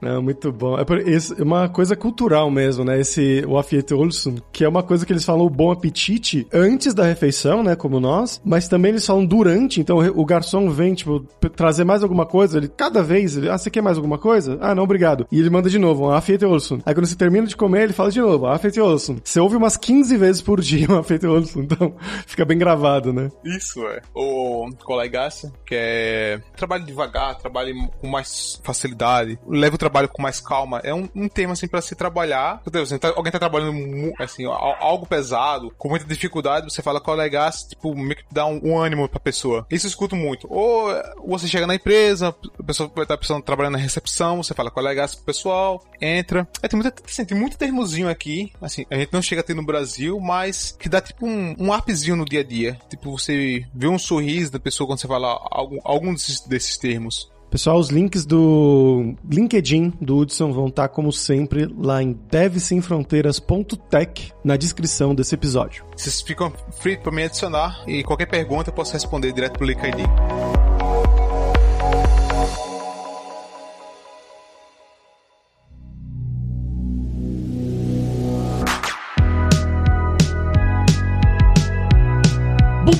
Não, 0.00 0.22
muito 0.22 0.50
bom. 0.50 0.78
É, 0.78 0.82
é 0.82 1.42
uma 1.42 1.68
coisa 1.68 1.94
cultural 1.94 2.50
mesmo, 2.50 2.84
né? 2.84 3.00
Esse 3.00 3.44
o 3.46 3.58
Afiete 3.58 3.94
Olson, 3.94 4.36
que 4.52 4.64
é 4.64 4.68
uma 4.68 4.82
coisa 4.82 5.04
que 5.04 5.12
eles 5.12 5.24
falam 5.24 5.44
o 5.44 5.50
bom 5.50 5.70
apetite 5.70 6.46
antes 6.52 6.94
da 6.94 7.04
refeição, 7.04 7.62
né? 7.62 7.76
Como 7.76 8.00
nós, 8.00 8.40
mas 8.44 8.68
também 8.68 8.90
eles 8.90 9.06
falam 9.06 9.24
durante. 9.24 9.80
Então 9.80 9.98
o 9.98 10.24
garçom 10.24 10.70
vem, 10.70 10.94
tipo, 10.94 11.20
trazer 11.54 11.84
mais 11.84 12.02
alguma 12.02 12.24
coisa. 12.26 12.58
Ele, 12.58 12.68
cada 12.68 13.02
vez, 13.02 13.36
ele, 13.36 13.50
ah, 13.50 13.58
você 13.58 13.70
quer 13.70 13.82
mais 13.82 13.96
alguma 13.96 14.18
coisa? 14.18 14.58
Ah, 14.60 14.74
não, 14.74 14.84
obrigado. 14.84 15.26
E 15.30 15.38
ele 15.38 15.50
manda 15.50 15.68
de 15.68 15.78
novo, 15.78 16.06
um 16.06 16.10
Afiete 16.10 16.44
Olson. 16.44 16.80
Aí 16.86 16.94
quando 16.94 17.06
você 17.06 17.16
termina 17.16 17.46
de 17.46 17.56
comer, 17.56 17.84
ele 17.84 17.92
fala 17.92 18.10
de 18.10 18.20
novo, 18.20 18.46
Afiete 18.46 18.80
Olson. 18.80 19.16
Você 19.22 19.40
ouve 19.40 19.56
umas 19.56 19.76
15 19.76 20.16
vezes 20.16 20.42
por 20.42 20.60
dia 20.60 20.90
um 20.90 20.98
Afiete 20.98 21.26
Olson. 21.26 21.60
Então 21.60 21.94
fica 22.26 22.44
bem 22.44 22.56
gravado, 22.56 23.12
né? 23.12 23.30
Isso, 23.44 23.84
é. 23.86 24.00
O 24.14 24.68
colega 24.84 25.18
que 25.66 25.74
é 25.74 26.40
trabalho 26.56 26.84
devagar, 26.84 27.36
trabalho 27.38 27.74
com 28.00 28.06
mais 28.06 28.60
facilidade. 28.62 29.38
Leva 29.48 29.74
o 29.74 29.78
trabalho 29.78 29.87
com 30.08 30.22
mais 30.22 30.40
calma, 30.40 30.80
é 30.84 30.94
um, 30.94 31.08
um 31.14 31.28
tema 31.28 31.52
assim 31.52 31.68
para 31.68 31.80
se 31.80 31.94
trabalhar. 31.94 32.62
Deus, 32.70 32.90
tá, 32.90 33.12
alguém 33.16 33.32
tá 33.32 33.38
trabalhando 33.38 34.12
assim, 34.18 34.44
algo 34.44 35.06
pesado, 35.06 35.72
com 35.76 35.88
muita 35.88 36.04
dificuldade, 36.06 36.70
você 36.70 36.82
fala 36.82 37.00
colegas, 37.00 37.64
tipo, 37.64 37.94
meio 37.94 38.16
que 38.16 38.24
dá 38.30 38.46
um, 38.46 38.60
um 38.62 38.78
ânimo 38.78 39.08
pra 39.08 39.20
pessoa. 39.20 39.66
Isso 39.70 39.86
eu 39.86 39.88
escuto 39.88 40.14
muito. 40.14 40.46
Ou 40.50 40.88
você 41.26 41.46
chega 41.46 41.66
na 41.66 41.74
empresa, 41.74 42.34
a 42.58 42.62
pessoa 42.62 42.90
vai 42.94 43.04
estar 43.04 43.16
tá 43.16 43.40
trabalhando 43.40 43.74
na 43.74 43.78
recepção, 43.78 44.42
você 44.42 44.54
fala 44.54 44.70
colegas 44.70 45.14
pro 45.14 45.24
pessoal, 45.24 45.84
entra. 46.00 46.46
É, 46.62 46.68
tem, 46.68 46.78
muita, 46.78 47.02
assim, 47.04 47.24
tem 47.24 47.38
muito 47.38 47.56
termozinho 47.56 48.08
aqui, 48.08 48.52
assim, 48.60 48.84
a 48.90 48.96
gente 48.96 49.12
não 49.12 49.22
chega 49.22 49.40
a 49.40 49.44
ter 49.44 49.54
no 49.54 49.64
Brasil, 49.64 50.20
mas 50.20 50.76
que 50.78 50.88
dá 50.88 51.00
tipo 51.00 51.26
um, 51.26 51.56
um 51.58 52.16
no 52.16 52.24
dia 52.24 52.40
a 52.40 52.44
dia. 52.44 52.78
Tipo, 52.88 53.12
você 53.12 53.64
vê 53.74 53.88
um 53.88 53.98
sorriso 53.98 54.52
da 54.52 54.60
pessoa 54.60 54.86
quando 54.86 55.00
você 55.00 55.08
fala 55.08 55.38
algum, 55.50 55.78
algum 55.84 56.12
desses, 56.12 56.40
desses 56.40 56.76
termos. 56.76 57.30
Pessoal, 57.50 57.78
os 57.78 57.88
links 57.88 58.26
do 58.26 59.14
LinkedIn 59.28 59.94
do 60.00 60.18
Hudson 60.18 60.52
vão 60.52 60.68
estar, 60.68 60.88
como 60.88 61.12
sempre, 61.12 61.66
lá 61.78 62.02
em 62.02 62.12
devsemfronteiras.tech 62.30 64.32
na 64.44 64.56
descrição 64.56 65.14
desse 65.14 65.34
episódio. 65.34 65.84
Vocês 65.96 66.20
ficam 66.20 66.52
free 66.78 66.98
para 66.98 67.10
me 67.10 67.24
adicionar 67.24 67.82
e 67.86 68.04
qualquer 68.04 68.26
pergunta 68.26 68.68
eu 68.68 68.74
posso 68.74 68.92
responder 68.92 69.32
direto 69.32 69.56
pro 69.56 69.66
LinkedIn. 69.66 70.04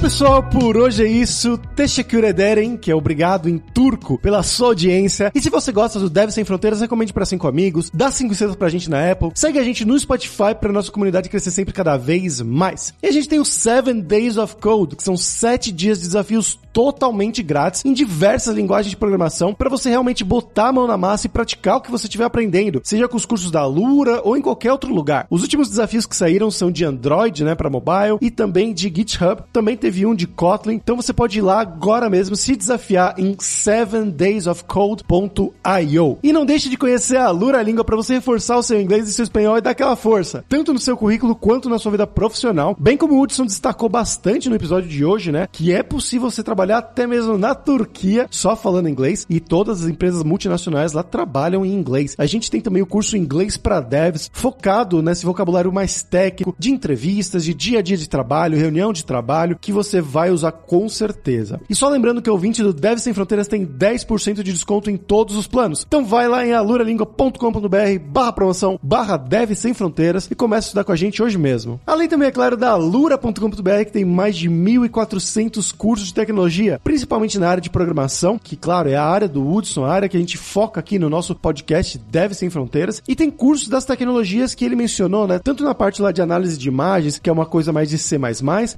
Pessoal, 0.09 0.42
por 0.42 0.75
hoje 0.79 1.05
é 1.05 1.07
isso. 1.07 1.59
Teşekkür 1.77 2.25
ederim, 2.25 2.79
que 2.79 2.90
é 2.90 2.94
obrigado 2.94 3.47
em 3.47 3.59
turco, 3.59 4.18
pela 4.18 4.42
sua 4.42 4.68
audiência. 4.68 5.31
E 5.35 5.40
se 5.42 5.51
você 5.51 5.71
gosta 5.71 6.01
do 6.01 6.09
Deve 6.09 6.33
Sem 6.33 6.44
Fronteiras, 6.44 6.81
recomende 6.81 7.12
para 7.12 7.27
cinco 7.27 7.47
amigos, 7.47 7.90
dá 7.92 8.11
cinco 8.11 8.33
estrelas 8.33 8.57
pra 8.57 8.71
gente 8.71 8.88
na 8.88 9.12
Apple, 9.12 9.33
segue 9.35 9.59
a 9.59 9.62
gente 9.62 9.85
no 9.85 9.99
Spotify 9.99 10.55
pra 10.59 10.73
nossa 10.73 10.90
comunidade 10.90 11.29
crescer 11.29 11.51
sempre 11.51 11.75
cada 11.75 11.99
vez 11.99 12.40
mais. 12.40 12.94
E 13.03 13.07
a 13.07 13.12
gente 13.12 13.29
tem 13.29 13.38
o 13.38 13.44
Seven 13.44 14.01
Days 14.01 14.38
of 14.38 14.57
Code, 14.57 14.97
que 14.97 15.05
são 15.05 15.14
sete 15.14 15.71
dias 15.71 15.99
de 15.99 16.07
desafios 16.07 16.59
totalmente 16.73 17.42
grátis 17.42 17.85
em 17.85 17.92
diversas 17.92 18.55
linguagens 18.55 18.90
de 18.90 18.97
programação 18.97 19.53
para 19.53 19.68
você 19.68 19.90
realmente 19.90 20.25
botar 20.25 20.68
a 20.68 20.73
mão 20.73 20.87
na 20.87 20.97
massa 20.97 21.27
e 21.27 21.31
praticar 21.31 21.77
o 21.77 21.81
que 21.83 21.90
você 21.90 22.07
estiver 22.07 22.25
aprendendo, 22.25 22.81
seja 22.83 23.09
com 23.09 23.16
os 23.16 23.27
cursos 23.27 23.51
da 23.51 23.66
Lura 23.66 24.23
ou 24.25 24.38
em 24.38 24.40
qualquer 24.40 24.73
outro 24.73 24.94
lugar. 24.94 25.27
Os 25.29 25.42
últimos 25.42 25.68
desafios 25.68 26.07
que 26.07 26.16
saíram 26.16 26.51
são 26.51 26.71
de 26.71 26.85
Android, 26.85 27.44
né, 27.44 27.55
para 27.55 27.68
mobile 27.68 28.18
e 28.23 28.31
também 28.31 28.73
de 28.73 28.85
GitHub. 28.94 29.42
Também 29.53 29.77
teve 29.77 29.97
de 30.14 30.26
Kotlin. 30.26 30.74
Então 30.74 30.96
você 30.96 31.12
pode 31.12 31.38
ir 31.38 31.42
lá 31.42 31.61
agora 31.61 32.08
mesmo 32.08 32.37
se 32.37 32.56
desafiar 32.56 33.14
em 33.18 33.34
7daysofcode.io. 33.34 36.18
E 36.22 36.32
não 36.32 36.46
deixe 36.46 36.68
de 36.68 36.76
conhecer 36.76 37.16
a 37.16 37.30
Lura 37.30 37.62
Língua 37.62 37.84
para 37.84 37.96
você 37.96 38.14
reforçar 38.14 38.56
o 38.56 38.62
seu 38.62 38.80
inglês 38.80 39.08
e 39.08 39.12
seu 39.12 39.24
espanhol 39.24 39.58
e 39.58 39.61
dar 39.61 39.70
aquela 39.70 39.96
força, 39.96 40.44
tanto 40.48 40.72
no 40.72 40.78
seu 40.78 40.96
currículo 40.96 41.34
quanto 41.34 41.68
na 41.68 41.78
sua 41.78 41.92
vida 41.92 42.06
profissional. 42.06 42.76
Bem 42.78 42.96
como 42.96 43.14
o 43.14 43.20
Hudson 43.20 43.46
destacou 43.46 43.88
bastante 43.88 44.48
no 44.48 44.56
episódio 44.56 44.88
de 44.88 45.04
hoje, 45.04 45.32
né, 45.32 45.48
que 45.50 45.72
é 45.72 45.82
possível 45.82 46.30
você 46.30 46.42
trabalhar 46.42 46.78
até 46.78 47.06
mesmo 47.06 47.37
na 47.37 47.54
Turquia 47.54 48.26
só 48.30 48.54
falando 48.54 48.88
inglês 48.88 49.26
e 49.28 49.40
todas 49.40 49.82
as 49.82 49.88
empresas 49.88 50.22
multinacionais 50.22 50.92
lá 50.92 51.02
trabalham 51.02 51.64
em 51.64 51.72
inglês. 51.72 52.14
A 52.18 52.26
gente 52.26 52.50
tem 52.50 52.61
também 52.61 52.82
o 52.82 52.87
curso 52.87 53.16
Inglês 53.16 53.56
para 53.56 53.80
Devs, 53.80 54.30
focado 54.32 55.02
nesse 55.02 55.24
vocabulário 55.24 55.72
mais 55.72 56.02
técnico 56.02 56.54
de 56.58 56.70
entrevistas, 56.70 57.44
de 57.44 57.54
dia 57.54 57.78
a 57.78 57.82
dia 57.82 57.96
de 57.96 58.08
trabalho, 58.08 58.58
reunião 58.58 58.92
de 58.92 59.04
trabalho, 59.04 59.58
que 59.61 59.72
você 59.72 59.88
vai 60.01 60.31
usar 60.31 60.53
com 60.53 60.88
certeza. 60.88 61.61
E 61.68 61.74
só 61.74 61.88
lembrando 61.88 62.22
que 62.22 62.31
o 62.31 62.33
ouvinte 62.33 62.62
do 62.62 62.72
Devs 62.72 63.03
Sem 63.03 63.14
Fronteiras 63.14 63.48
tem 63.48 63.66
10% 63.66 64.42
de 64.42 64.53
desconto 64.53 64.90
em 64.90 64.96
todos 64.96 65.37
os 65.37 65.46
planos. 65.46 65.85
Então 65.87 66.05
vai 66.05 66.29
lá 66.29 66.46
em 66.46 66.53
aluralingua.com.br 66.53 67.68
barra 68.07 68.33
promoção 68.33 68.79
barra 68.83 69.16
Dev 69.16 69.53
Sem 69.55 69.74
Fronteiras 69.74 70.29
e 70.31 70.35
comece 70.35 70.66
a 70.66 70.68
estudar 70.68 70.85
com 70.85 70.92
a 70.92 70.96
gente 70.96 71.22
hoje 71.22 71.38
mesmo. 71.38 71.81
Além 71.87 72.09
também, 72.09 72.29
é 72.29 72.33
claro, 72.33 72.57
da 72.57 72.70
alura.com.br 72.70 73.85
que 73.87 73.92
tem 73.92 74.05
mais 74.05 74.37
de 74.37 74.48
1.400 74.48 75.74
cursos 75.74 76.09
de 76.09 76.14
tecnologia 76.14 76.81
principalmente 76.83 77.38
na 77.38 77.48
área 77.48 77.61
de 77.61 77.70
programação, 77.70 78.38
que, 78.38 78.57
claro, 78.57 78.88
é 78.88 78.96
a 78.96 79.05
área 79.05 79.29
do 79.29 79.46
Hudson, 79.46 79.85
a 79.85 79.92
área 79.92 80.09
que 80.09 80.16
a 80.16 80.20
gente 80.20 80.37
foca 80.37 80.81
aqui 80.81 80.98
no 80.98 81.09
nosso 81.11 81.35
podcast 81.35 81.98
Deve 81.98 82.35
Sem 82.35 82.51
Fronteiras, 82.51 83.03
e 83.07 83.14
tem 83.14 83.31
cursos 83.31 83.68
das 83.68 83.85
tecnologias 83.85 84.55
que 84.55 84.64
ele 84.64 84.77
mencionou, 84.77 85.27
né? 85.27 85.38
Tanto 85.38 85.64
na 85.64 85.74
parte 85.74 86.03
lá 86.03 86.11
de 86.12 86.22
análise 86.22 86.59
de 86.59 86.68
imagens, 86.68 87.18
que 87.18 87.29
é 87.29 87.33
uma 87.33 87.46
coisa 87.46 87.72
mais 87.72 87.88
de 87.88 87.98
C++, 87.98 88.18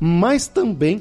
mas 0.01 0.47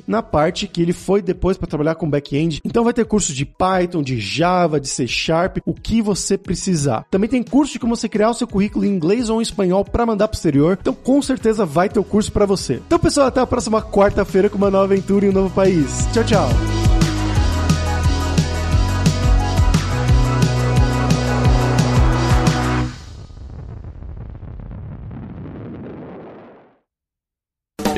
na 0.08 0.22
parte 0.22 0.68
que 0.68 0.82
ele 0.82 0.94
foi 0.94 1.22
depois 1.22 1.58
para 1.58 1.68
trabalhar 1.68 1.96
com 1.96 2.10
back-end. 2.10 2.62
Então 2.64 2.84
vai 2.84 2.94
ter 2.94 3.06
curso 3.06 3.34
de 3.34 3.46
Python, 3.46 4.02
de 4.02 4.20
Java, 4.20 4.80
de 4.80 4.88
C 4.88 5.08
Sharp, 5.08 5.58
o 5.66 5.74
que 5.74 6.02
você 6.02 6.38
precisar. 6.38 7.06
Também 7.10 7.30
tem 7.30 7.44
curso 7.44 7.74
de 7.74 7.80
como 7.80 7.96
você 7.96 8.10
criar 8.10 8.30
o 8.30 8.34
seu 8.34 8.48
currículo 8.48 8.86
em 8.86 8.90
inglês 8.90 9.30
ou 9.30 9.40
em 9.40 9.44
espanhol 9.44 9.84
para 9.86 10.06
mandar 10.06 10.28
pro 10.28 10.38
exterior. 10.38 10.78
Então 10.80 10.94
com 10.94 11.22
certeza 11.22 11.66
vai 11.66 11.90
ter 11.90 12.00
o 12.00 12.04
curso 12.04 12.32
para 12.32 12.46
você. 12.46 12.82
Então 12.86 13.00
pessoal, 13.00 13.28
até 13.28 13.40
a 13.40 13.48
próxima 13.48 13.82
quarta-feira 13.82 14.50
com 14.50 14.58
uma 14.58 14.72
nova 14.72 14.86
aventura 14.86 15.26
em 15.26 15.30
um 15.30 15.34
novo 15.34 15.54
país. 15.54 16.08
Tchau, 16.14 16.24
tchau. 16.24 16.89